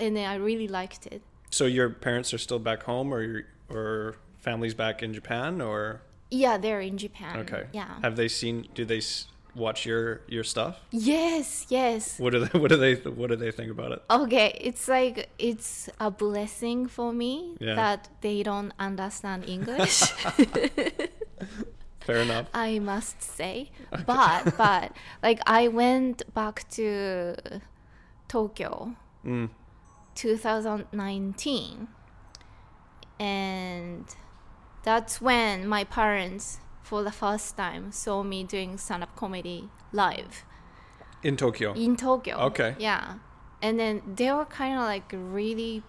[0.00, 1.22] and then I really liked it.
[1.50, 6.02] So your parents are still back home, or your, or family's back in Japan, or
[6.30, 7.38] Yeah, they're in Japan.
[7.40, 7.66] okay?
[7.72, 8.00] Yeah.
[8.02, 8.68] Have they seen?
[8.74, 9.00] Do they
[9.54, 10.76] watch your your stuff?
[10.92, 12.18] yes, yes.
[12.18, 12.58] What do they?
[12.58, 12.94] What do they?
[12.94, 14.02] What do they think about it?
[14.10, 17.74] Okay, it's like it's a blessing for me Yeah.
[17.76, 20.02] that they don't understand English.
[22.00, 22.46] Fair enough.
[22.54, 23.70] I must say.
[24.06, 27.34] But but like I went back to
[28.28, 29.50] Tokyo Mm.
[30.18, 31.88] 2019
[33.20, 34.04] and
[34.82, 40.44] that's when my parents for the first time saw me doing stand-up comedy live
[41.22, 41.72] In Tokyo.
[41.74, 42.36] in Tokyo.
[42.50, 42.74] Okay.
[42.78, 43.14] Yeah.
[43.60, 45.82] And then they were kind of like really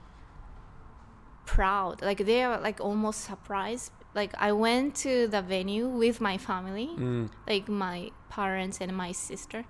[1.45, 2.01] proud.
[2.01, 3.91] Like they were like almost surprised.
[4.15, 7.29] Like I went to the venue with my family, Mm.
[7.47, 9.65] like my parents and my sister.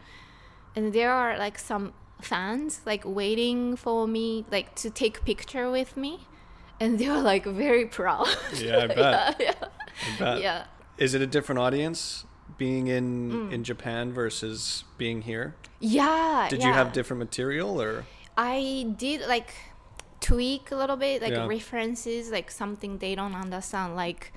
[0.75, 5.95] And there are like some fans like waiting for me like to take picture with
[5.97, 6.19] me.
[6.82, 8.27] And they were like very proud.
[8.55, 9.36] Yeah, I bet.
[9.39, 9.53] yeah,
[10.15, 10.41] I bet.
[10.41, 10.63] yeah.
[10.97, 12.25] Is it a different audience
[12.58, 13.51] being in Mm.
[13.53, 15.55] in Japan versus being here?
[15.79, 16.47] Yeah.
[16.49, 16.67] Did yeah.
[16.67, 18.05] you have different material or?
[18.38, 19.51] I did like
[20.21, 21.47] tweak a little bit, like Yeah.
[21.47, 24.32] references, like something they don't understand, like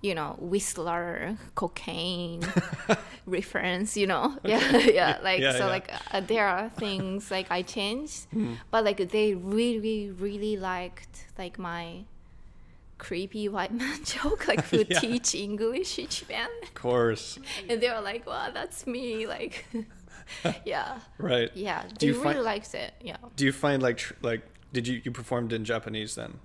[0.00, 2.42] you know, Whistler, cocaine
[3.26, 5.66] reference, you know, yeah, yeah, like Yeah, so, yeah.
[5.66, 8.54] like uh, there are things like I changed, Hmm.
[8.70, 12.04] but like they really, really liked like my
[12.98, 14.98] creepy white man joke, like who Yeah.
[15.00, 17.38] teach English in Japan, Of course.
[17.68, 19.66] and they were like, "Wow, that's me!" Like,
[20.64, 21.50] yeah, Right.
[21.54, 23.16] yeah, Do they you really find- liked it, yeah.
[23.36, 26.38] Do you find like tr- like did you you performed in Japanese then,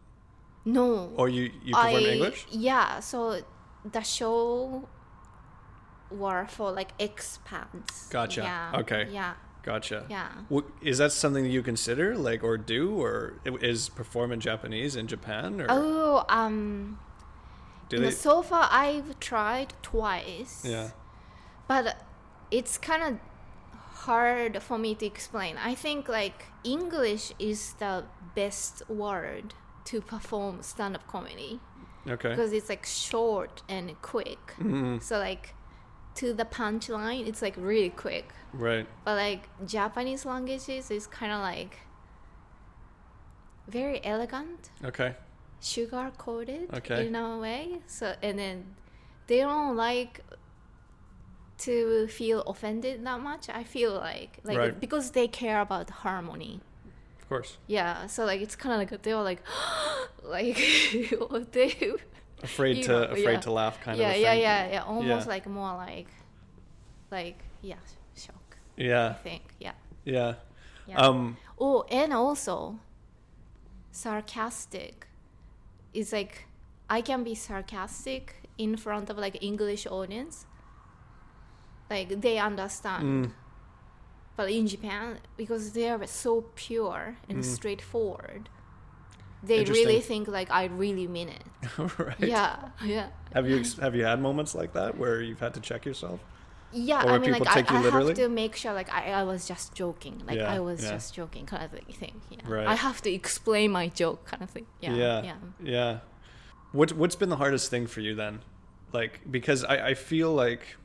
[0.66, 2.46] No, or you you perform in English?
[2.50, 3.42] Yeah, so
[3.92, 4.88] the show
[6.10, 8.10] were for like expats.
[8.10, 8.42] Gotcha.
[8.42, 8.80] Yeah.
[8.82, 9.10] Okay.
[9.12, 9.34] Yeah.
[9.64, 10.06] Gotcha.
[10.10, 10.30] Yeah.
[10.82, 15.08] Is that something that you consider like or do or is perform in Japanese in
[15.08, 17.00] Japan or Oh, um,
[17.90, 18.12] do they?
[18.12, 20.64] so far I've tried twice.
[20.66, 20.92] Yeah.
[21.68, 21.96] But
[22.52, 23.20] it's kind of
[24.06, 25.56] hard for me to explain.
[25.58, 28.04] I think like English is the
[28.36, 29.54] best word
[29.86, 31.60] to perform stand-up comedy.
[32.06, 32.30] Okay.
[32.30, 34.54] because it's like short and quick.
[34.60, 35.56] Mm, So like
[36.16, 38.34] to the punchline, it's like really quick.
[38.52, 38.86] right.
[39.06, 41.78] But like Japanese languages is kind of like
[43.68, 45.16] very elegant, Okay.
[45.62, 47.08] sugar coated Okay.
[47.08, 47.82] in a way.
[47.88, 48.76] So and then
[49.28, 50.22] they don't like
[51.60, 53.48] to feel offended that much.
[53.50, 54.80] I feel like like Right.
[54.80, 56.60] because they care about harmony.
[57.24, 57.58] Of course.
[57.68, 59.42] Yeah, so like it's kind of like they were like
[60.24, 60.58] like
[61.52, 61.94] they
[62.44, 63.40] Afraid You to know, afraid yeah.
[63.40, 64.42] to laugh kind yeah, of yeah, thing.
[64.42, 64.84] yeah, yeah.
[64.84, 65.34] Almost Yeah.
[65.34, 66.08] like more like,
[67.10, 67.78] like yeah,
[68.18, 68.58] shock.
[68.76, 69.72] Yeah i think yeah.
[70.04, 70.34] Yeah.
[70.86, 70.98] yeah.
[70.98, 72.80] Um oh, and also,
[73.92, 75.08] sarcastic.
[75.94, 76.46] Is like,
[76.90, 80.46] I can be sarcastic in front of like English audience.
[81.90, 83.04] Like they understand.
[83.28, 83.32] mm,
[84.36, 87.44] But in Japan, because they are so pure and Mm.
[87.44, 88.50] straightforward,
[89.44, 91.44] they really think like I really mean it.
[92.00, 92.20] right.
[92.20, 93.08] Yeah, yeah.
[93.34, 96.20] Have you have you had moments like that where you've had to check yourself?
[96.72, 99.48] Yeah, Or I mean, like I, I have to make sure, like I, I was
[99.48, 100.92] just joking, like Yeah, I was yeah.
[100.94, 102.22] just joking, kind of thing.
[102.32, 102.66] Yeah, Right.
[102.66, 104.66] I have to explain my joke, kind of thing.
[104.80, 105.22] Yeah, yeah.
[105.24, 105.36] yeah.
[105.62, 106.00] yeah.
[106.72, 108.40] What what's been the hardest thing for you then?
[108.92, 110.78] Like because I, I feel like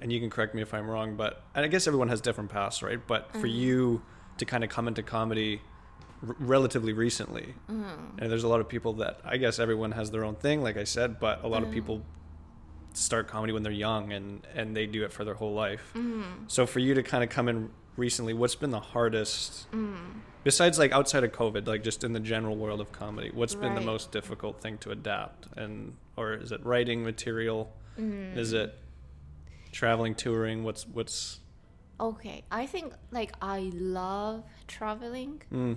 [0.00, 2.50] and you can correct me if I'm wrong, but and I guess everyone has different
[2.50, 3.00] paths, right?
[3.06, 3.46] But for Mm-hmm.
[3.46, 4.02] you
[4.38, 5.60] to kind of come into comedy
[6.26, 8.18] r- relatively recently, Mm-hmm.
[8.18, 10.76] and there's a lot of people that I guess everyone has their own thing, like
[10.76, 11.66] I said, but a lot Mm.
[11.66, 12.02] of people
[12.92, 15.92] start comedy when they're young and and they do it for their whole life.
[15.94, 16.44] Mm-hmm.
[16.48, 19.70] So for you to kind of come in recently, what's been the hardest?
[19.72, 19.96] Mm.
[20.42, 23.74] Besides, like outside of COVID, like just in the general world of comedy, what's been
[23.74, 25.46] the most difficult thing to adapt?
[25.56, 27.70] And or is it writing material?
[27.98, 28.36] Mm.
[28.38, 28.74] Is it
[29.72, 30.64] traveling, touring?
[30.64, 31.40] What's what's?
[31.98, 35.76] Okay, I think like I love traveling, Mm,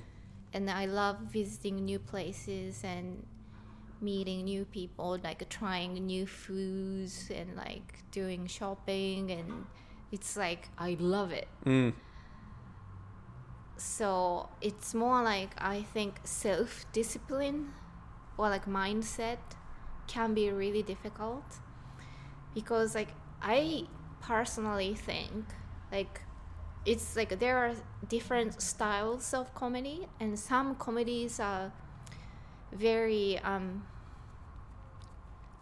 [0.54, 3.26] and I love visiting new places and
[4.02, 9.66] meeting new people, like trying new foods and like doing shopping, and
[10.12, 11.48] it's like I love it.
[11.66, 11.94] mm,
[13.76, 17.74] so it's more like i think self-discipline
[18.38, 19.40] or like mindset
[20.08, 21.44] can be really difficult
[22.54, 23.10] because like
[23.44, 23.84] i
[24.22, 25.46] personally think
[25.92, 26.22] like
[26.86, 27.74] it's like there are
[28.10, 31.72] different styles of comedy and some comedies are
[32.72, 33.86] very um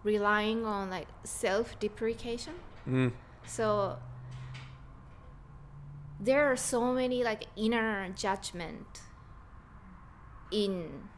[0.03, 2.53] relying on like self-deprecation
[2.87, 3.11] mm,
[3.45, 3.97] so
[6.21, 9.01] there are so many like inner judgment
[10.51, 11.09] in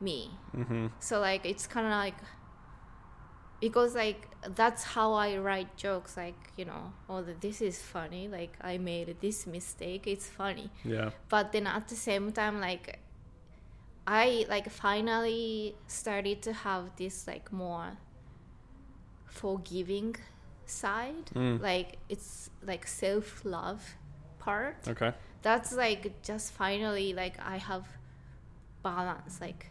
[0.00, 0.30] me.
[0.56, 0.86] Mm-hmm.
[0.98, 2.14] So like it's kind of like
[3.60, 6.16] because like that's how I write jokes.
[6.16, 8.28] Like you know, oh this is funny.
[8.28, 10.06] Like I made this mistake.
[10.06, 10.70] It's funny.
[10.84, 11.10] Yeah.
[11.28, 12.98] But then at the same time, like
[14.06, 17.98] I like finally started to have this like more
[19.26, 20.16] forgiving
[20.66, 21.26] side.
[21.34, 21.60] Mm.
[21.60, 23.96] Like it's like self love
[24.38, 25.12] part Okay.
[25.42, 27.86] that's like just finally like i have
[28.82, 29.70] balance like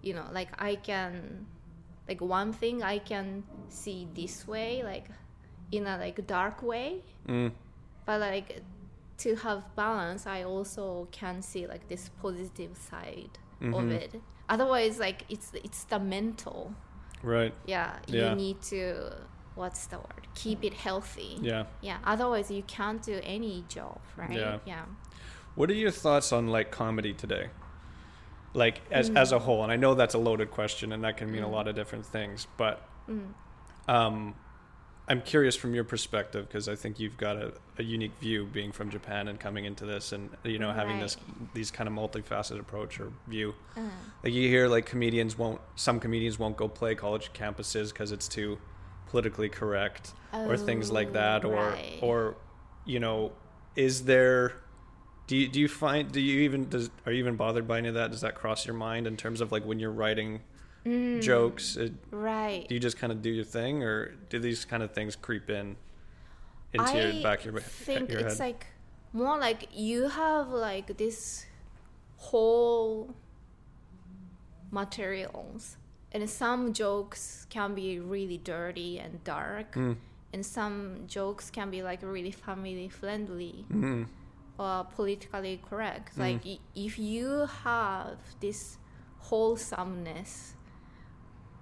[0.00, 1.44] you know like i can
[2.08, 5.06] like one thing i can see this way like
[5.72, 7.52] in a like dark way Mm.
[8.06, 8.62] but like
[9.18, 13.90] to have balance i also can see like this positive side of Mhm.
[13.92, 16.74] it otherwise like it's it's the mental
[17.22, 17.54] Right.
[17.66, 18.30] yeah, Yeah.
[18.30, 19.12] you need to
[19.54, 21.64] what's the word keep it healthy Yeah.
[21.80, 24.58] yeah otherwise you can't do any job right Yeah.
[24.66, 24.84] yeah
[25.54, 27.48] What are your thoughts on like comedy today?
[28.54, 29.36] Like as as Mm.
[29.36, 31.66] a whole, and I know that's a loaded question, and that can mean a lot
[31.68, 32.46] of different things.
[32.56, 33.34] But Mm.
[33.88, 34.34] um,
[35.06, 38.72] I'm curious from your perspective because I think you've got a, a unique view, being
[38.72, 41.16] from Japan and coming into this, and you know having this
[41.52, 43.54] these kind of multifaceted approach or view.
[43.76, 43.80] Uh,
[44.22, 48.28] Like you hear like comedians won't, some comedians won't go play college campuses because it's
[48.28, 48.58] too
[49.10, 51.98] politically correct or things like that, Oh, or right.
[52.00, 52.36] or
[52.86, 53.32] you know,
[53.76, 54.52] is there?
[55.26, 57.88] Do you, do you find do you even does are you even bothered by any
[57.88, 58.10] of that?
[58.10, 60.40] Does that cross your mind in terms of like when you're writing
[60.84, 61.22] Mm.
[61.22, 61.78] jokes?
[61.78, 64.92] Uh, right do you just kind of do your thing, or do these kind of
[64.92, 65.76] things creep in
[66.74, 68.66] into I your back your, think your it's like
[69.14, 71.46] more like you have like this
[72.18, 73.14] whole
[74.70, 75.76] materials
[76.12, 79.96] and some jokes can be really dirty and dark Mm.
[80.32, 84.06] and some jokes can be like really family friendly Mhm.
[84.58, 86.20] Or politically correct Mm.
[86.20, 88.78] like if you have this
[89.18, 90.54] wholesomeness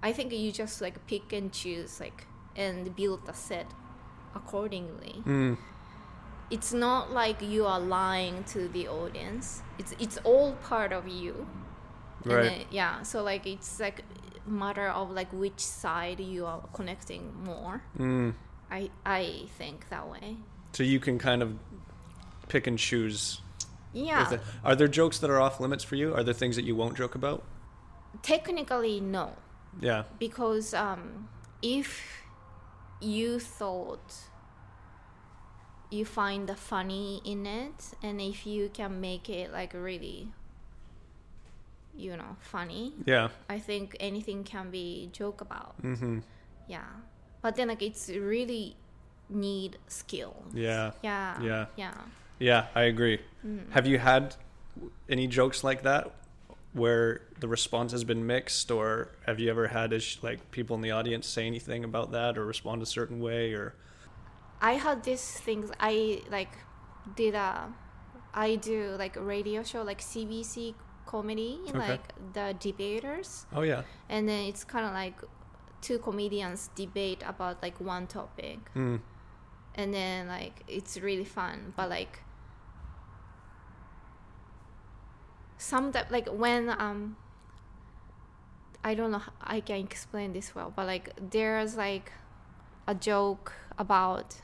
[0.01, 3.67] i think you just like pick and choose like and build a set
[4.35, 5.57] accordingly Mm.
[6.49, 11.47] it's not like you are lying to the audience it's it's all part of you
[12.25, 12.43] And Right.
[12.43, 14.03] then- yeah so like it's like
[14.45, 18.33] matter of like which side you are connecting more Mm.
[18.71, 19.23] i i
[19.57, 20.37] think that way
[20.73, 21.49] So you can kind of
[22.47, 23.41] pick and choose.
[23.93, 24.37] yeah.
[24.63, 26.13] Are there jokes that are off limits for you?
[26.15, 27.43] Are there things that you won't joke about?
[28.21, 29.31] technically no
[29.81, 30.03] Yeah.
[30.19, 31.27] because um,
[31.63, 31.99] if
[33.01, 34.13] you thought
[35.89, 40.29] you find the funny in it and if you can make it like really
[41.95, 43.29] you know funny Yeah.
[43.49, 46.19] i think anything can be joke about Mm-hmm.
[46.67, 46.85] yeah
[47.41, 48.75] but then like it's really
[49.29, 50.91] need skill Yeah.
[51.03, 51.65] yeah Yeah.
[51.75, 51.93] yeah
[52.39, 53.19] Yeah, I agree.
[53.45, 53.71] Mm.
[53.71, 54.35] Have you had
[55.09, 56.11] any jokes like that
[56.73, 59.93] where the response has been mixed, or have you ever had
[60.23, 63.75] like people in the audience say anything about that or respond a certain way, or
[64.61, 66.53] i had these things i like
[67.15, 67.67] did a
[68.33, 70.73] i do like a radio show like cbc
[71.05, 71.77] comedy Okay.
[71.77, 75.19] like the debaters oh yeah, and then it's kind of like
[75.81, 78.99] two comedians debate about like one topic mm.
[79.75, 82.19] And then like it's really fun but like
[85.57, 87.15] sometimes like when um
[88.83, 92.11] i don't know how i can explain this well but like there's like
[92.87, 94.35] a joke about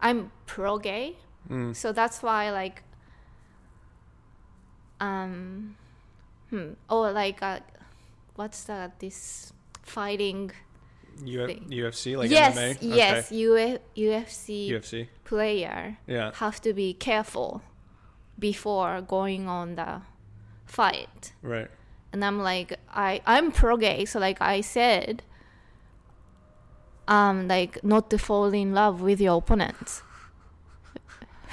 [0.00, 1.16] i'm pro gay
[1.50, 1.76] Mm.
[1.76, 2.82] so that's why like
[4.98, 5.76] um
[6.48, 7.60] hmm or like uh,
[8.36, 10.50] what's that this fighting
[11.18, 11.66] Thing.
[11.70, 12.78] UFC like yes MMA.
[12.80, 15.08] yes Uf- ufc UFC.
[15.24, 16.32] player Yeah.
[16.34, 17.62] have to be careful
[18.38, 20.02] before going on the
[20.66, 21.68] fight Right.
[22.12, 25.22] and i'm like i i'm pro gay so like i said
[27.06, 30.02] um like not to fall in love with your opponent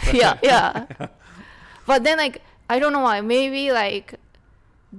[0.13, 0.85] yeah yeah
[1.85, 4.15] but then like i don't know why maybe like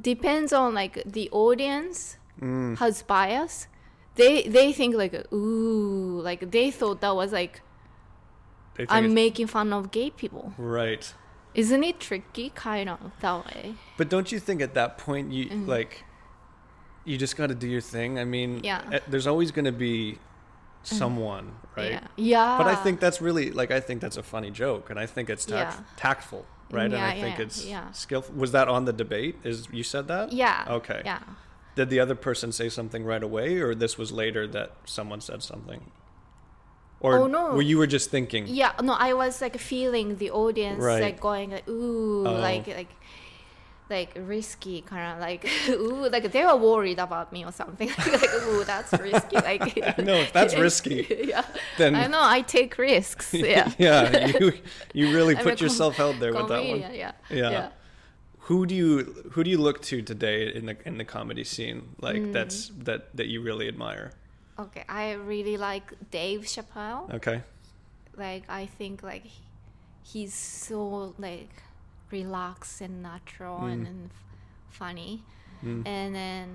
[0.00, 2.76] depends on like the audience Mm.
[2.78, 3.68] has bias
[4.16, 7.60] they they think like ooh like they thought that was like
[8.88, 11.14] i'm making fun of gay people right.
[11.54, 15.46] isn't it tricky kind of that way But don't you think at that point you
[15.46, 15.66] Mhm.
[15.68, 16.04] like
[17.04, 18.16] you just got to do your thing?
[18.16, 18.78] I mean, Yeah.
[18.80, 18.94] Mm-hmm.
[18.94, 20.18] eh, there's always going to be
[20.84, 21.46] someone,
[21.76, 21.92] right?
[21.92, 24.98] yeah yeah But I think that's really like I think that's a funny joke, and
[25.00, 25.84] I think it's tact- Yeah.
[25.96, 26.84] tactful, right?
[26.84, 27.90] and Yeah, I think it's yeah.
[27.92, 28.34] skillful.
[28.36, 29.34] Was that on the debate?
[29.44, 30.32] Is you said that?
[30.32, 31.02] yeah Okay.
[31.04, 31.20] yeah
[31.74, 35.42] Did the other person say something right away, or this was later that someone said
[35.42, 35.90] something?
[37.00, 37.54] Or Oh, no.
[37.54, 38.46] were you were just thinking?
[38.46, 41.02] yeah no i was like feeling the audience Right.
[41.02, 42.34] like going like ooh Oh.
[42.34, 42.92] like like
[43.90, 48.34] like risky kind of like ooh like they were worried about me or something like
[48.46, 51.44] ooh that's risky like No, if that's risky, yeah
[51.76, 54.52] then- I know I take risks yeah yeah, you
[54.94, 56.80] you really put yourself out there with that one.
[56.82, 57.50] comedian, yeah Yeah.
[57.50, 57.68] yeah
[58.46, 58.90] Who do you
[59.32, 61.94] who do you look to today in the in the comedy scene?
[62.00, 62.32] Like Mm.
[62.32, 64.10] that's that that you really admire.
[64.58, 67.42] okay I really like Dave Chappelle Okay.
[68.16, 69.44] like I think like he-
[70.12, 71.54] he's so like
[72.10, 73.72] relaxed and natural Mm.
[73.72, 74.10] and, and
[74.68, 75.22] funny
[75.64, 75.86] Mm.
[75.86, 76.46] and then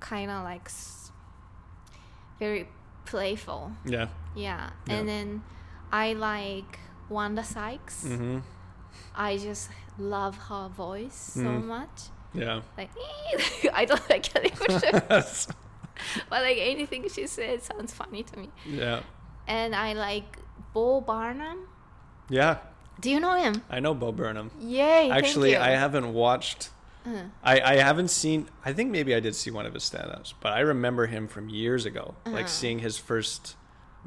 [0.00, 1.10] kind of like s-
[2.38, 2.68] very
[3.06, 4.08] playful Yeah.
[4.36, 4.70] yeah.
[4.86, 4.94] Yeah.
[4.94, 5.42] and then
[5.92, 8.38] I like Wanda Sykes Mm-hmm.
[9.14, 11.64] I just love her voice so Mm.
[11.66, 12.00] much
[12.34, 12.62] Yeah.
[12.78, 12.90] like
[13.74, 14.52] I don't like it
[16.30, 19.00] but like anything she said sounds funny to me yeah.
[19.46, 20.38] and I like
[20.72, 21.68] Bo Burnham
[22.30, 22.58] Yeah.
[23.00, 24.50] do you know him I know Bo Burnham.
[24.60, 25.10] Yay!
[25.10, 26.70] Actually, I haven't watched.
[27.04, 28.48] Uh, I, I haven't seen.
[28.64, 31.48] I think maybe I did see one of his stand-ups, but I remember him from
[31.48, 32.36] years ago, Uh-huh.
[32.36, 33.56] like seeing his first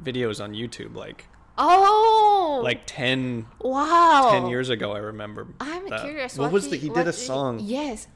[0.02, 1.26] videos on YouTube, like
[1.58, 4.28] oh, like 10, wow!
[4.32, 4.92] 10 years ago.
[4.92, 5.46] I remember.
[5.60, 6.02] I'm that.
[6.02, 6.36] curious.
[6.38, 6.76] What, was did- the?
[6.78, 7.60] He what did a did song.
[7.62, 8.06] Yes.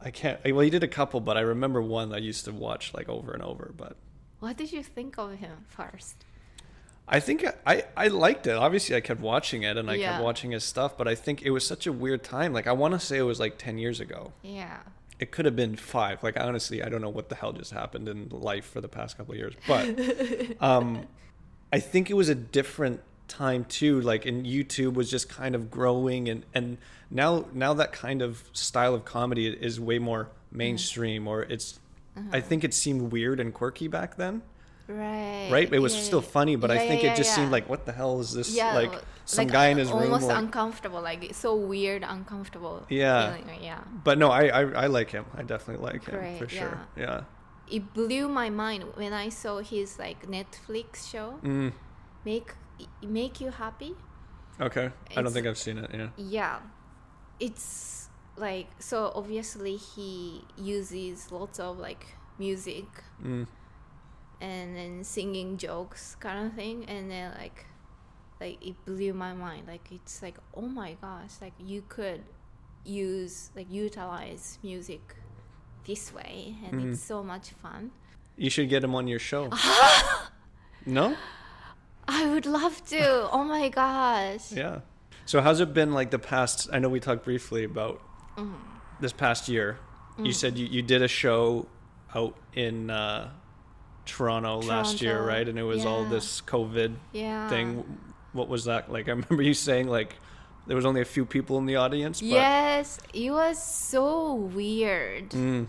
[0.00, 0.38] I can't.
[0.44, 3.32] Well, he did a couple, but I remember one I used to watch like over
[3.32, 3.72] and over.
[3.76, 3.96] But
[4.38, 6.24] What did you think of him first?
[7.08, 8.54] I think I, I liked it.
[8.54, 10.12] Obviously, I kept watching it and I Yeah.
[10.12, 10.96] kept watching his stuff.
[10.96, 12.52] But I think it was such a weird time.
[12.52, 14.32] Like I want to say it was like ten years ago.
[14.42, 14.78] Yeah.
[15.18, 16.22] It could have been five.
[16.22, 19.16] Like honestly, I don't know what the hell just happened in life for the past
[19.16, 19.54] couple of years.
[19.66, 21.08] But um,
[21.72, 24.00] I think it was a different time too.
[24.00, 26.78] Like and YouTube was just kind of growing, and and
[27.10, 31.78] now now that kind of style of comedy is way more mainstream, or it's.
[32.16, 32.28] Uh-huh.
[32.32, 34.42] I think it seemed weird and quirky back then.
[34.88, 35.50] Right.
[35.52, 35.72] right?
[35.72, 37.36] It was yeah, still funny, but I think yeah, it just yeah.
[37.36, 38.56] seemed like, what the hell is this?
[38.56, 38.92] yeah, like
[39.26, 40.04] some like, guy in his room.
[40.04, 42.86] almost uncomfortable, like it's so weird, uncomfortable.
[42.88, 43.36] Yeah.
[43.36, 43.80] feeling, Yeah.
[44.02, 45.26] but no, I, I I like him.
[45.36, 46.80] I definitely like him Great, for sure.
[46.96, 47.24] Yeah.
[47.70, 51.38] It blew my mind when I saw his like Netflix show.
[51.42, 51.72] Mm,
[52.24, 52.54] Make
[53.02, 53.94] make you happy.
[54.60, 54.90] okay.
[55.16, 55.90] I don't think I've seen it.
[55.94, 56.08] Yeah.
[56.16, 56.58] Yeah,
[57.40, 59.12] it's like so.
[59.14, 62.06] Obviously, he uses lots of like
[62.38, 62.86] music
[63.24, 63.46] Mm,
[64.40, 67.66] and then singing jokes kind of thing and then like
[68.40, 72.22] like it blew my mind like it's like oh my gosh like you could
[72.84, 75.16] use like utilize music
[75.88, 76.92] this way and Mhm.
[76.92, 77.90] it's so much fun
[78.36, 79.50] you should get him on your show.
[80.86, 81.16] no.
[82.06, 84.80] i would love to oh my gosh Yeah.
[85.26, 86.68] So how's it been like the past?
[86.72, 88.00] I know we talked briefly about
[88.38, 88.54] Mm.
[89.00, 89.78] this past year.
[90.28, 91.66] You said you, you did a show
[92.14, 93.28] out in uh,
[94.06, 95.46] Toronto, last year, right?
[95.46, 97.84] And it was all this COVID yeah thing.
[98.32, 99.06] What was that like?
[99.08, 100.16] I remember you saying like
[100.66, 102.20] there was only a few people in the audience.
[102.20, 105.66] But, yes it was so weird Mm.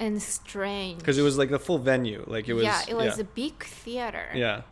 [0.00, 0.98] And strange.
[0.98, 3.24] Because it was like the full venue like it was yeah it was yeah, a
[3.24, 4.28] big theater.
[4.34, 4.62] Yeah.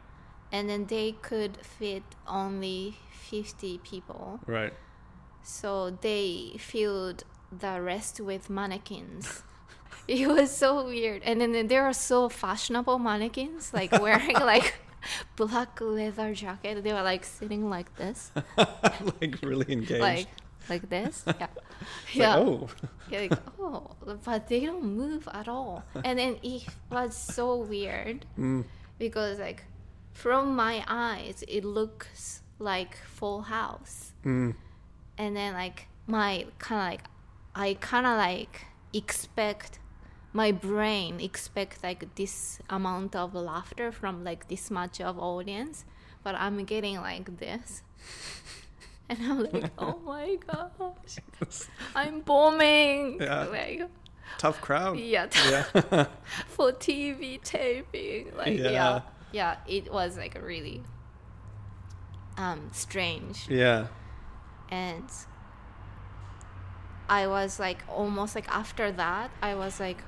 [0.51, 4.41] And then they could fit only 50 people.
[4.47, 4.75] Right.
[5.43, 9.43] So they filled the rest with mannequins.
[10.09, 11.23] It was so weird.
[11.23, 14.75] And then there are so fashionable mannequins like wearing like
[15.37, 16.83] black leather jacket.
[16.83, 18.33] They were like sitting like this.
[19.21, 20.01] Like really engaged.
[20.01, 20.27] Like
[20.69, 21.25] like this?
[21.39, 21.47] Yeah.
[22.13, 22.69] Yeah like, oh.
[23.11, 23.91] You're like oh
[24.25, 25.85] but they don't move at all.
[26.05, 28.65] And then it was so weird mm,
[28.99, 29.65] because like
[30.13, 34.13] from my eyes it looks like full house.
[34.25, 34.55] Mm,
[35.19, 37.05] and then like my kind of like
[37.55, 39.79] i kind of like expect
[40.33, 45.85] my brain expect like this amount of laughter from like this much of audience.
[46.25, 47.83] But i'm getting like this
[49.13, 51.19] and i'm like oh my gosh
[51.95, 53.21] i'm bombing.
[53.21, 53.45] Yeah.
[53.45, 53.83] like
[54.39, 54.99] tough crowd.
[54.99, 55.63] Yeah, yeah.
[56.49, 58.33] for tv taping.
[58.37, 58.71] Like Yeah.
[58.71, 59.01] yeah.
[59.33, 60.83] Yeah it was like really
[62.39, 63.47] um strange.
[63.49, 63.89] Yeah.
[64.71, 65.05] And
[67.09, 70.03] I was like almost like after that I was like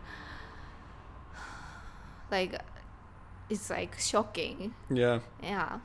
[2.30, 2.58] like
[3.50, 4.74] it's like shocking.
[4.90, 5.20] Yeah.
[5.42, 5.80] Yeah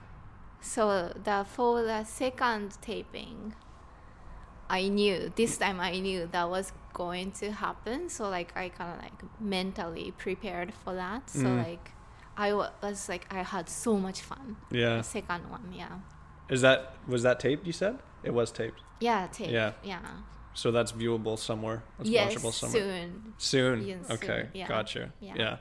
[0.62, 3.54] so the for the second taping
[4.70, 8.10] I knew this time I knew that was going to happen.
[8.10, 11.30] So like I kind of like mentally prepared for that.
[11.30, 11.64] So Mm.
[11.68, 11.92] like
[12.38, 14.58] I was like I had so much fun.
[14.72, 14.98] Yeah.
[14.98, 16.00] The second one yeah.
[16.50, 17.98] Is that was that taped you said?
[18.24, 18.82] It was taped.
[19.00, 19.52] Yeah taped.
[19.52, 19.72] Yeah.
[19.84, 20.00] yeah.
[20.54, 21.84] So that's viewable somewhere?
[21.98, 22.82] That's yes watchable somewhere?
[22.82, 23.34] soon.
[23.38, 23.88] Soon?
[23.88, 24.50] Yes, soon, okay.
[24.54, 24.68] Yeah.
[24.68, 25.12] gotcha.
[25.20, 25.34] Yeah.
[25.36, 25.58] yeah.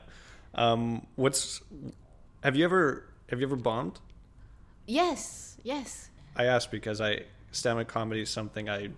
[0.53, 1.61] Um what's
[2.43, 3.99] have you ever have you ever bombed
[4.89, 6.09] Yes, yes.
[6.35, 8.89] I asked because I stand-up comedy is something I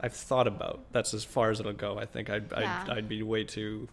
[0.00, 0.80] I've thought about.
[0.92, 1.98] That's as far as it'll go.
[1.98, 2.84] I think I'd Yeah.
[2.88, 3.88] I'd, I'd be way too.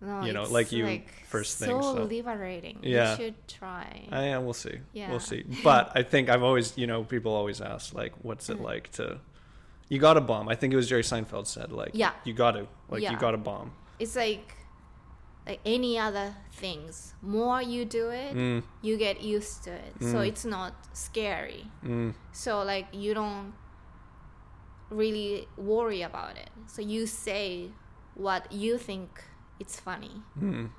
[0.00, 2.78] No, You know, like you first so thing, so- liberating.
[2.82, 3.10] Yeah.
[3.12, 4.06] You should try.
[4.10, 4.44] I am.
[4.44, 4.78] We'll see.
[4.92, 5.10] Yeah.
[5.10, 5.44] We'll see.
[5.64, 8.54] But I think I've always, you know, people always ask like, what's Mm.
[8.56, 9.18] it like to?
[9.88, 10.48] You got to bomb.
[10.48, 12.12] I think it was Jerry Seinfeld said like, Yeah.
[12.24, 13.72] you got to like you got to bomb.
[13.98, 14.54] it's like
[15.46, 17.14] like any other things.
[17.22, 19.94] More you do it, Mm, you get used to it.
[20.00, 20.26] So Mm.
[20.28, 21.70] it's not scary.
[21.84, 23.52] mm, So like you don't
[24.90, 26.50] really worry about it.
[26.66, 27.70] So you say
[28.14, 29.22] what you think
[29.60, 30.70] it's funny mm,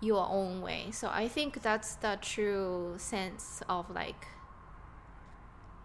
[0.00, 0.90] your own way.
[0.90, 4.26] So I think that's the true sense of like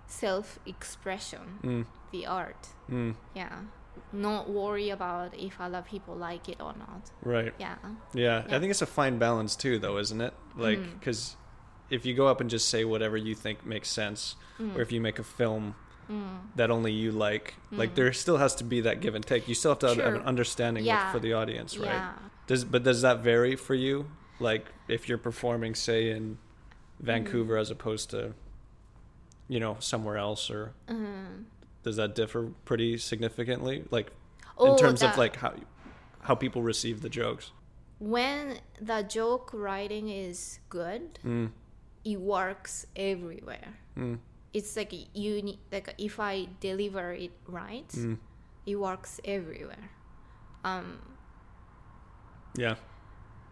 [0.07, 2.67] self expression, mm, the art.
[2.89, 3.15] mm.
[3.35, 3.63] Yeah.
[4.11, 7.11] Not worry about if other people like it or not.
[7.23, 7.53] Right.
[7.59, 7.75] Yeah.
[8.13, 8.43] Yeah.
[8.47, 8.55] Yeah.
[8.55, 10.33] I think it's a fine balance too, though, isn't it?
[10.55, 10.99] Like, Mm.
[10.99, 11.35] because
[11.89, 14.75] if you go up and just say whatever you think makes sense, Mm.
[14.75, 15.75] or if you make a film
[16.09, 16.39] Mm.
[16.55, 17.95] that only you like, like Mm.
[17.95, 19.47] there still has to be that give and take.
[19.47, 21.87] You still have to have an understanding with- for the audience, right?
[21.87, 22.13] Yeah.
[22.47, 24.11] Does but does that vary for you?
[24.39, 26.37] Like if you're performing, say, in
[26.99, 28.33] Vancouver as opposed to,
[29.47, 31.45] you know, somewhere else, or Mm.
[31.83, 33.83] Does that differ pretty significantly?
[33.91, 34.13] Like in
[34.73, 35.53] Oh, terms of like how
[36.21, 37.51] how people receive the jokes.
[37.99, 41.51] when the joke writing is good, Mm,
[42.03, 43.73] it works everywhere.
[43.97, 44.17] mm,
[44.53, 48.17] It's like you like if I deliver it right, mm.
[48.65, 49.89] it works everywhere.
[50.63, 50.99] Um,
[52.55, 52.75] Yeah.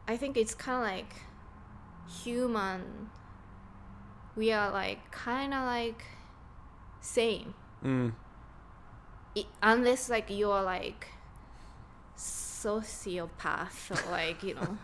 [0.07, 1.13] I think it's kind of like
[2.23, 3.09] human.
[4.35, 6.03] We are like kind of like
[7.01, 7.53] same.
[7.83, 8.11] Mm,
[9.35, 11.07] It, unless like you're like
[12.17, 14.77] sociopath or like you know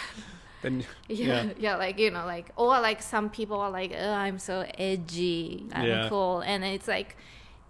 [0.62, 1.52] then yeah, Yeah.
[1.58, 5.66] yeah like you know like or like some people are like oh, i'm so edgy
[5.72, 6.08] i'm Yeah.
[6.08, 7.16] cool and it's like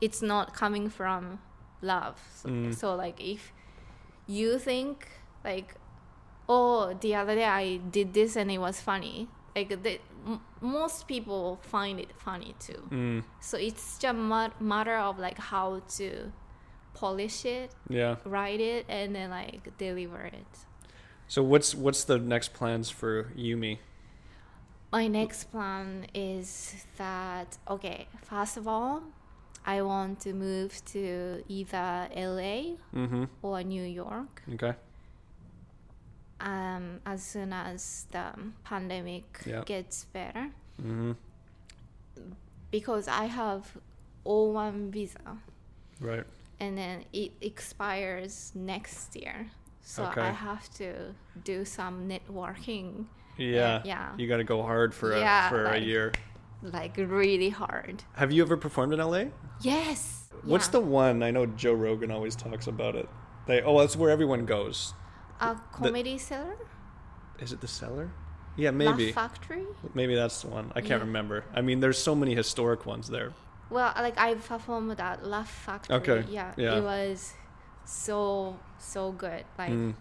[0.00, 1.40] it's not coming from
[1.82, 2.74] love so, Mm.
[2.74, 3.52] so like if
[4.26, 5.08] you think
[5.44, 5.74] like
[6.48, 11.06] oh the other day i did this and it was funny like the, m- most
[11.08, 16.32] people find it funny too mm, so it's just a matter of like how to
[16.94, 18.16] polish it yeah.
[18.24, 20.52] write it and then like deliver it
[21.28, 23.78] So what's what's the next plans for Yumi?
[24.92, 29.02] My next plan is that okay, first of all,
[29.64, 33.24] I want to move to either LA Mm-hmm.
[33.42, 34.74] or New York Okay.
[36.40, 38.32] Um, as soon as the
[38.64, 39.24] pandemic
[39.66, 41.12] gets better Mm-hmm.
[42.70, 43.76] because I have
[44.24, 45.36] O1 visa
[46.00, 46.24] Right.
[46.58, 49.50] and then it expires next year.
[49.82, 50.20] So Okay.
[50.22, 51.14] I have to
[51.44, 53.06] do some networking.
[53.36, 53.82] Yeah.
[53.84, 54.12] yeah.
[54.16, 56.12] You got to go hard for a Yeah, for a year.
[56.62, 58.04] Like really hard.
[58.14, 59.24] Have you ever performed in LA?
[59.62, 60.28] Yes.
[60.44, 60.72] What's yeah.
[60.72, 61.22] the one?
[61.22, 63.08] I know Joe Rogan always talks about it.
[63.46, 64.94] They oh, that's where everyone goes.
[65.40, 66.56] A comedy cellar?
[67.38, 68.10] Is it the cellar?
[68.56, 69.06] Yeah, maybe.
[69.06, 69.64] Laugh Factory?
[69.94, 70.72] Maybe that's the one.
[70.74, 71.06] I can't Yeah.
[71.06, 71.44] remember.
[71.54, 73.32] I mean, there's so many historic ones there.
[73.70, 75.96] Well, like I performed at Laugh Factory.
[75.96, 76.76] Okay, Yeah, yeah.
[76.78, 77.34] It was
[77.84, 79.44] so so good.
[79.58, 79.94] Like Mm,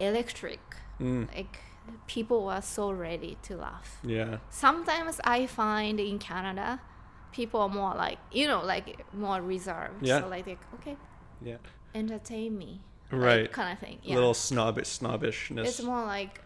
[0.00, 0.60] electric.
[1.00, 1.60] mm, Like
[2.06, 3.98] people were so ready to laugh.
[4.04, 4.38] yeah.
[4.50, 6.80] Sometimes I find in Canada,
[7.32, 10.02] people are more like you know like more reserved.
[10.06, 10.20] Yeah.
[10.20, 10.96] So like okay,
[11.40, 11.56] Yeah.
[11.94, 12.82] entertain me.
[13.10, 13.50] Right.
[13.50, 13.98] kind of thing.
[14.02, 14.14] Yeah.
[14.16, 15.68] Little snobbish snobbishness.
[15.68, 16.40] it's more like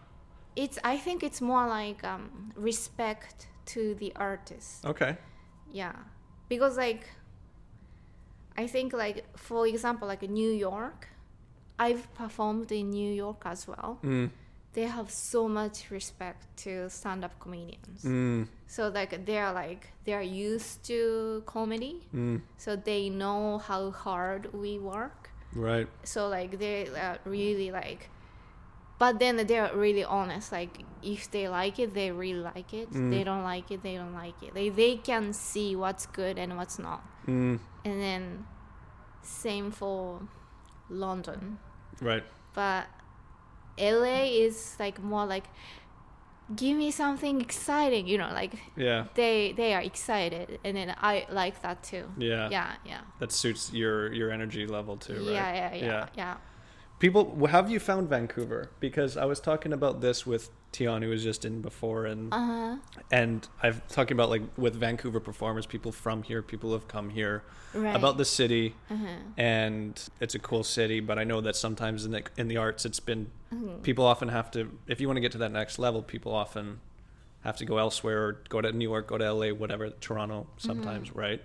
[0.55, 5.17] it's i think it's more like um, respect to the artist okay.
[5.71, 5.93] yeah
[6.49, 7.05] because like
[8.57, 11.07] i think like for example like in new york
[11.79, 14.29] i've performed in new york as well Mm,
[14.73, 20.83] they have so much respect to stand-up comedians mm, so like they're like they're used
[20.83, 22.41] to comedy mm.
[22.57, 25.22] so they know how hard we work
[25.55, 25.87] Right.
[26.03, 28.09] so like they uh, really like
[28.99, 33.09] but then they're really honest like if they like it they really like it Mm.
[33.11, 36.55] they don't like it they don't like it they, they can see what's good and
[36.57, 38.45] what's not Mm, and then
[39.21, 40.21] same for
[40.89, 41.57] london
[42.01, 42.23] right.
[42.53, 42.85] but
[43.77, 45.45] la is like more like
[46.55, 49.05] give me something exciting you know like Yeah.
[49.15, 52.49] they they are excited and then i like that too Yeah.
[52.51, 55.33] yeah yeah That suits your your energy level too, right?
[55.33, 56.35] yeah yeah yeah yeah
[57.03, 58.69] People, have you found Vancouver?
[58.79, 62.77] Because I was talking about this with Tian, who was just in before, and uh-huh
[63.11, 67.09] and I've talking about like with Vancouver performers, people from here, people who have come
[67.09, 67.43] here
[67.73, 69.05] right about the city, uh-huh.
[69.35, 71.01] and it's a cool city.
[71.01, 73.83] But I know that sometimes in the in the arts, it's been Mhm.
[73.83, 76.79] people often have to if you want to get to that next level, people often
[77.41, 81.09] have to go elsewhere or go to New York, go to LA, whatever, Toronto sometimes,
[81.09, 81.19] Mm-hmm.
[81.19, 81.41] right?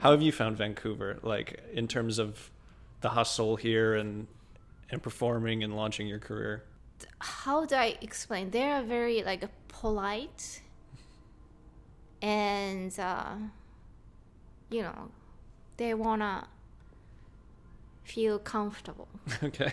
[0.00, 2.50] How have you found Vancouver, like in terms of
[3.02, 4.26] the hustle here and
[4.92, 6.64] and performing and launching your career?
[7.18, 8.50] how do I explain?
[8.50, 10.62] They are very like polite,
[12.20, 13.34] and uh,
[14.70, 15.10] you know,
[15.76, 16.48] they wanna
[18.04, 19.08] feel comfortable.
[19.42, 19.72] okay.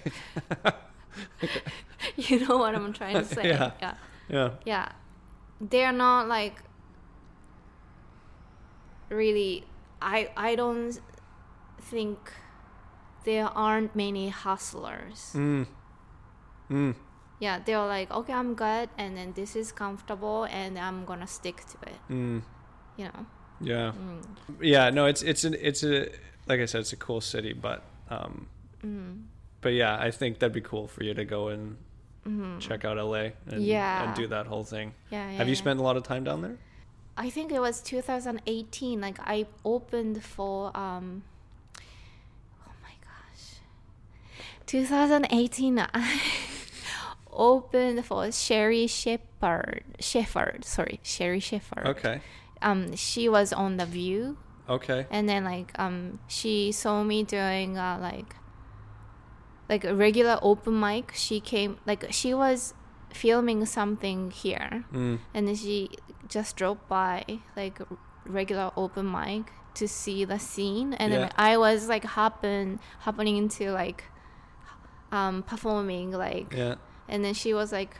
[2.16, 3.48] you know what I'm trying to say?
[3.48, 3.72] Yeah.
[3.82, 3.96] yeah.
[4.30, 4.50] Yeah.
[4.66, 4.92] Yeah.
[5.62, 6.62] They're not like
[9.10, 9.66] really
[10.02, 11.00] I I don't
[11.82, 12.32] think
[13.26, 15.32] there aren't many hustlers.
[15.34, 15.68] Mm.
[16.70, 16.96] Mm.
[17.40, 21.58] Yeah, they're like, okay, I'm good, and then this is comfortable, and I'm gonna stick
[21.72, 21.98] to it.
[22.10, 22.42] Mm.
[22.98, 23.26] You know.
[23.62, 23.92] Yeah.
[23.92, 24.24] Mm.
[24.62, 24.90] Yeah.
[24.90, 26.10] No, it's it's an it's a
[26.48, 28.48] like I said, it's a cool city, but um,
[28.84, 29.24] Mm.
[29.62, 31.78] but yeah, I think that'd be cool for you to go and
[32.60, 33.62] check out LA and, Mm-hmm.
[33.62, 34.04] Yeah.
[34.06, 34.94] and do that whole thing.
[35.10, 35.38] Yeah, yeah.
[35.38, 36.58] Have you spent a lot of time down there?
[37.18, 39.02] I think it was 2018.
[39.02, 41.24] Like I opened for um.
[42.68, 43.60] Oh my gosh.
[44.70, 45.80] 2018.
[45.80, 46.22] I
[47.32, 49.84] opened for Sherri Shepherd.
[50.00, 50.64] Shepherd.
[50.64, 51.88] Sorry, Sherri Shepherd.
[51.88, 52.22] Okay.
[52.62, 54.38] Um, she was on the View,
[54.70, 55.08] Okay.
[55.10, 58.36] and then like um, she saw me doing uh, like
[59.70, 61.14] like a regular open mic.
[61.16, 62.74] She came like she was
[63.12, 65.18] filming something here Mm.
[65.34, 65.90] and then she
[66.28, 67.26] just drove by
[67.58, 67.80] like
[68.24, 71.20] regular open mic to see the scene and Yeah.
[71.22, 74.04] then i was like happen happening into like
[75.12, 76.76] um performing like Yeah.
[77.08, 77.96] and then she was like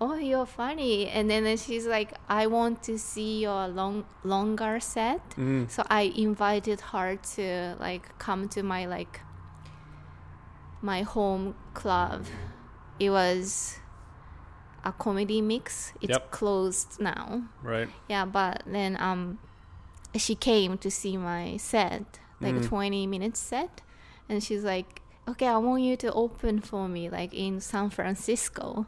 [0.00, 4.80] oh you're funny and then, then she's like i want to see your long longer
[4.80, 5.70] set Mm.
[5.70, 9.20] so i invited her to like come to my like
[10.80, 12.24] my home club
[12.98, 13.76] it was
[14.84, 16.30] a comedy mix it's Yep.
[16.32, 17.88] closed now Right.
[18.08, 19.38] yeah but then um
[20.16, 22.66] she came to see my set like Mm.
[22.68, 23.82] 20 minutes set
[24.28, 28.86] and she's like okay i want you to open for me like in san francisco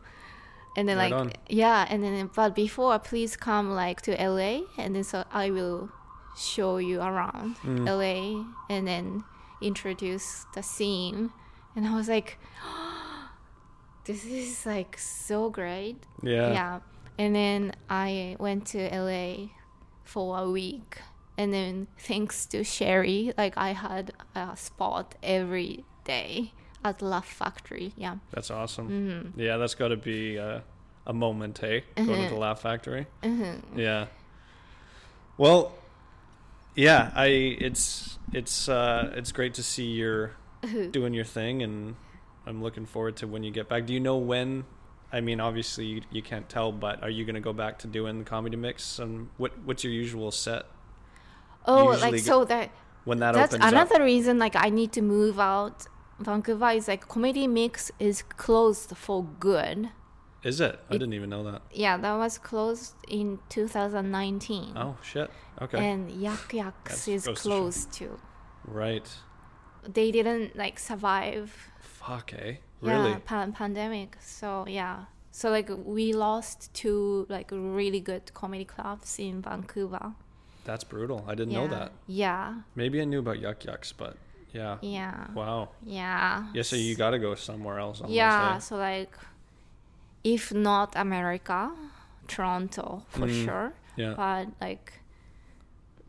[0.76, 1.32] and then Right like on.
[1.48, 5.90] yeah and then but before please come like to la and then so i will
[6.36, 7.86] show you around Mm.
[7.86, 9.24] la and then
[9.62, 11.30] introduce the scene
[11.76, 12.38] and i was like
[14.04, 16.52] this is like so great Yeah.
[16.52, 16.80] yeah.
[17.16, 19.50] And then I went to LA
[20.02, 20.98] for a week.
[21.38, 26.52] And then thanks to Sherri, like I had a spot every day
[26.84, 27.92] at the Laugh Factory.
[27.96, 28.16] Yeah.
[28.30, 28.88] That's awesome.
[28.90, 29.40] Mm-hmm.
[29.40, 30.60] Yeah, that's got to be uh,
[31.06, 31.84] a moment, hey?
[31.96, 33.06] Going to the Laugh Factory.
[33.76, 34.06] Yeah.
[35.36, 35.72] Well,
[36.76, 40.32] yeah, I it's it's uh it's great to see you're
[40.90, 41.96] doing your thing and
[42.46, 43.86] I'm looking forward to when you get back.
[43.86, 44.64] Do you know when
[45.12, 47.86] I mean, obviously you, you can't tell, but are you going to go back to
[47.86, 50.66] doing the comedy mix and what what's your usual set
[51.66, 52.70] Oh, like so that
[53.04, 54.00] when that that's another up?
[54.02, 55.86] reason like I need to move out.
[56.18, 59.90] Vancouver is like comedy mix is closed for good.
[60.42, 60.78] Is it?
[60.90, 61.62] I didn't even know that.
[61.72, 64.74] Yeah, that was closed in 2019.
[64.76, 65.30] Oh, shit.
[65.62, 65.78] Okay.
[65.90, 68.18] And Yuk Yuk's is goes to closed too.
[68.66, 69.08] right.
[69.86, 72.56] They didn't like survive Fuck, eh?
[72.80, 73.10] Really?
[73.10, 74.16] yeah, pan- pandemic.
[74.20, 80.12] So yeah, so like we lost two like really good comedy clubs in Vancouver.
[80.64, 81.24] That's brutal.
[81.28, 81.60] I didn't yeah.
[81.60, 81.92] know that.
[82.06, 84.16] Yeah, Maybe I knew about Yuk Yuk's, but
[84.54, 84.78] yeah.
[84.80, 85.68] yeah, Wow.
[85.84, 86.46] yeah.
[86.54, 88.00] Yeah, so you got to go somewhere else.
[88.00, 88.54] Almost, yeah.
[88.56, 88.58] eh?
[88.60, 89.12] So like,
[90.22, 91.70] if not America,
[92.28, 93.44] Toronto for Mm.
[93.44, 93.72] sure.
[93.96, 94.14] Yeah.
[94.16, 95.00] But like,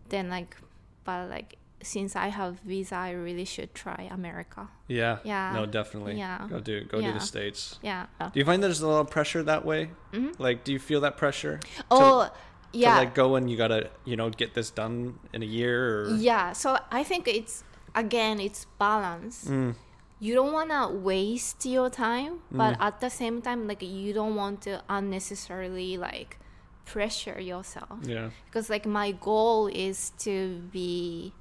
[0.09, 0.55] then like,
[1.03, 4.69] but like since I have visa, I really should try America.
[4.87, 5.19] Yeah.
[5.23, 5.51] Yeah.
[5.53, 6.17] No, definitely.
[6.17, 6.47] Yeah.
[6.49, 7.13] Go do go do Yeah.
[7.13, 7.79] the states.
[7.83, 8.05] Yeah.
[8.19, 9.91] Do you find there's a lot of pressure that way?
[10.13, 10.39] Mhm.
[10.39, 11.59] Like, do you feel that pressure
[11.91, 12.31] Oh,
[12.73, 12.93] yeah.
[12.93, 16.15] to like go and you gotta you know get this done in a year or?
[16.15, 17.63] Yeah, so I think it's
[17.95, 19.45] again it's balance.
[19.45, 19.75] Mm,
[20.19, 22.87] You don't want to waste your time, but Mm.
[22.87, 26.37] at the same time like you don't want to unnecessarily like
[26.85, 27.99] pressure yourself.
[28.03, 28.29] yeah.
[28.45, 30.35] Because like my goal is to
[30.71, 31.33] be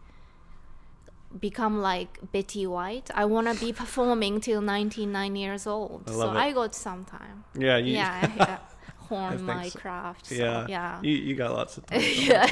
[1.40, 3.10] become like Betty White.
[3.14, 6.04] I want to be performing till 99 years old.
[6.06, 6.36] I so it.
[6.36, 7.44] I got some time.
[7.58, 7.76] Yeah.
[7.76, 8.58] You, yeah, yeah.
[9.08, 9.78] Think my so.
[9.78, 10.26] craft.
[10.26, 10.66] So, Yeah.
[10.68, 11.00] yeah.
[11.02, 12.00] You you got lots of time.
[12.30, 12.46] yeah.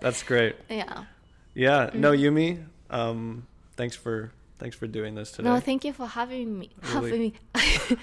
[0.00, 0.56] That's great.
[0.68, 1.04] yeah.
[1.54, 1.90] Yeah.
[1.94, 2.20] No, Mm.
[2.22, 2.48] Yumi.
[2.94, 5.48] Um, thanks for thanks for doing this today.
[5.48, 6.70] No, thank you for having me.
[6.94, 7.10] Really?
[7.10, 7.34] Having me.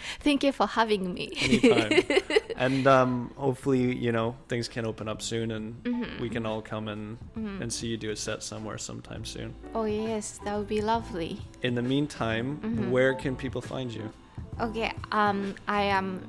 [0.20, 1.32] thank you for having me.
[1.42, 2.04] Anytime.
[2.58, 6.22] and um, hopefully, you know, things can open up soon, and Mm-hmm.
[6.22, 7.18] we can all come and
[7.62, 9.56] and see you do a set somewhere sometime soon.
[9.74, 11.40] oh yes, that would be lovely.
[11.64, 12.92] In the meantime, Mm-hmm.
[12.92, 14.12] where can people find you?
[14.60, 16.28] Okay, um, I am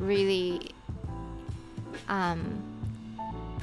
[0.00, 0.70] really
[2.08, 2.62] um,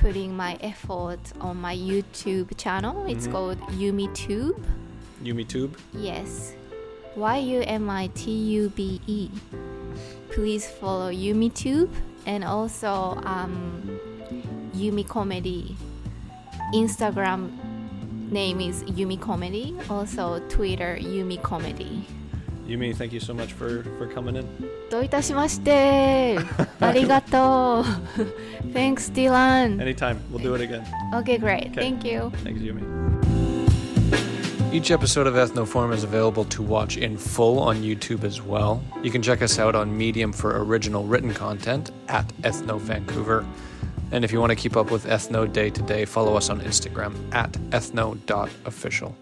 [0.01, 3.05] putting my effort on my YouTube channel.
[3.07, 3.31] It's Mhm.
[3.31, 4.57] called YumiTube.
[5.23, 5.71] YumiTube.
[5.93, 6.53] Yes.
[7.15, 9.29] Y U M I T U B E.
[10.33, 11.89] Please follow YumiTube
[12.25, 13.99] and also um,
[14.75, 15.75] Yumi Comedy.
[16.73, 17.51] Instagram
[18.31, 19.75] name is Yumi Comedy.
[19.89, 22.05] Also Twitter Yumi Comedy.
[22.70, 24.46] Yumi, thank you so much for, for coming in.
[24.90, 26.38] どういたしまして。
[26.80, 28.72] ありがとう。
[28.72, 29.78] Thanks, Dylan.
[29.78, 30.18] Anytime.
[30.32, 30.84] We'll do it again.
[31.14, 31.70] Okay, great.
[31.70, 31.90] Okay.
[31.90, 32.30] Thank you.
[32.44, 32.82] Thanks, Yumi.
[34.72, 38.82] Each episode of Ethnoform is available to watch in full on YouTube as well.
[39.02, 43.46] You can check us out on Medium for original written content at Ethno Vancouver.
[44.12, 46.60] And if you want to keep up with Ethno day to day, follow us on
[46.60, 49.16] Instagram at ethno.official.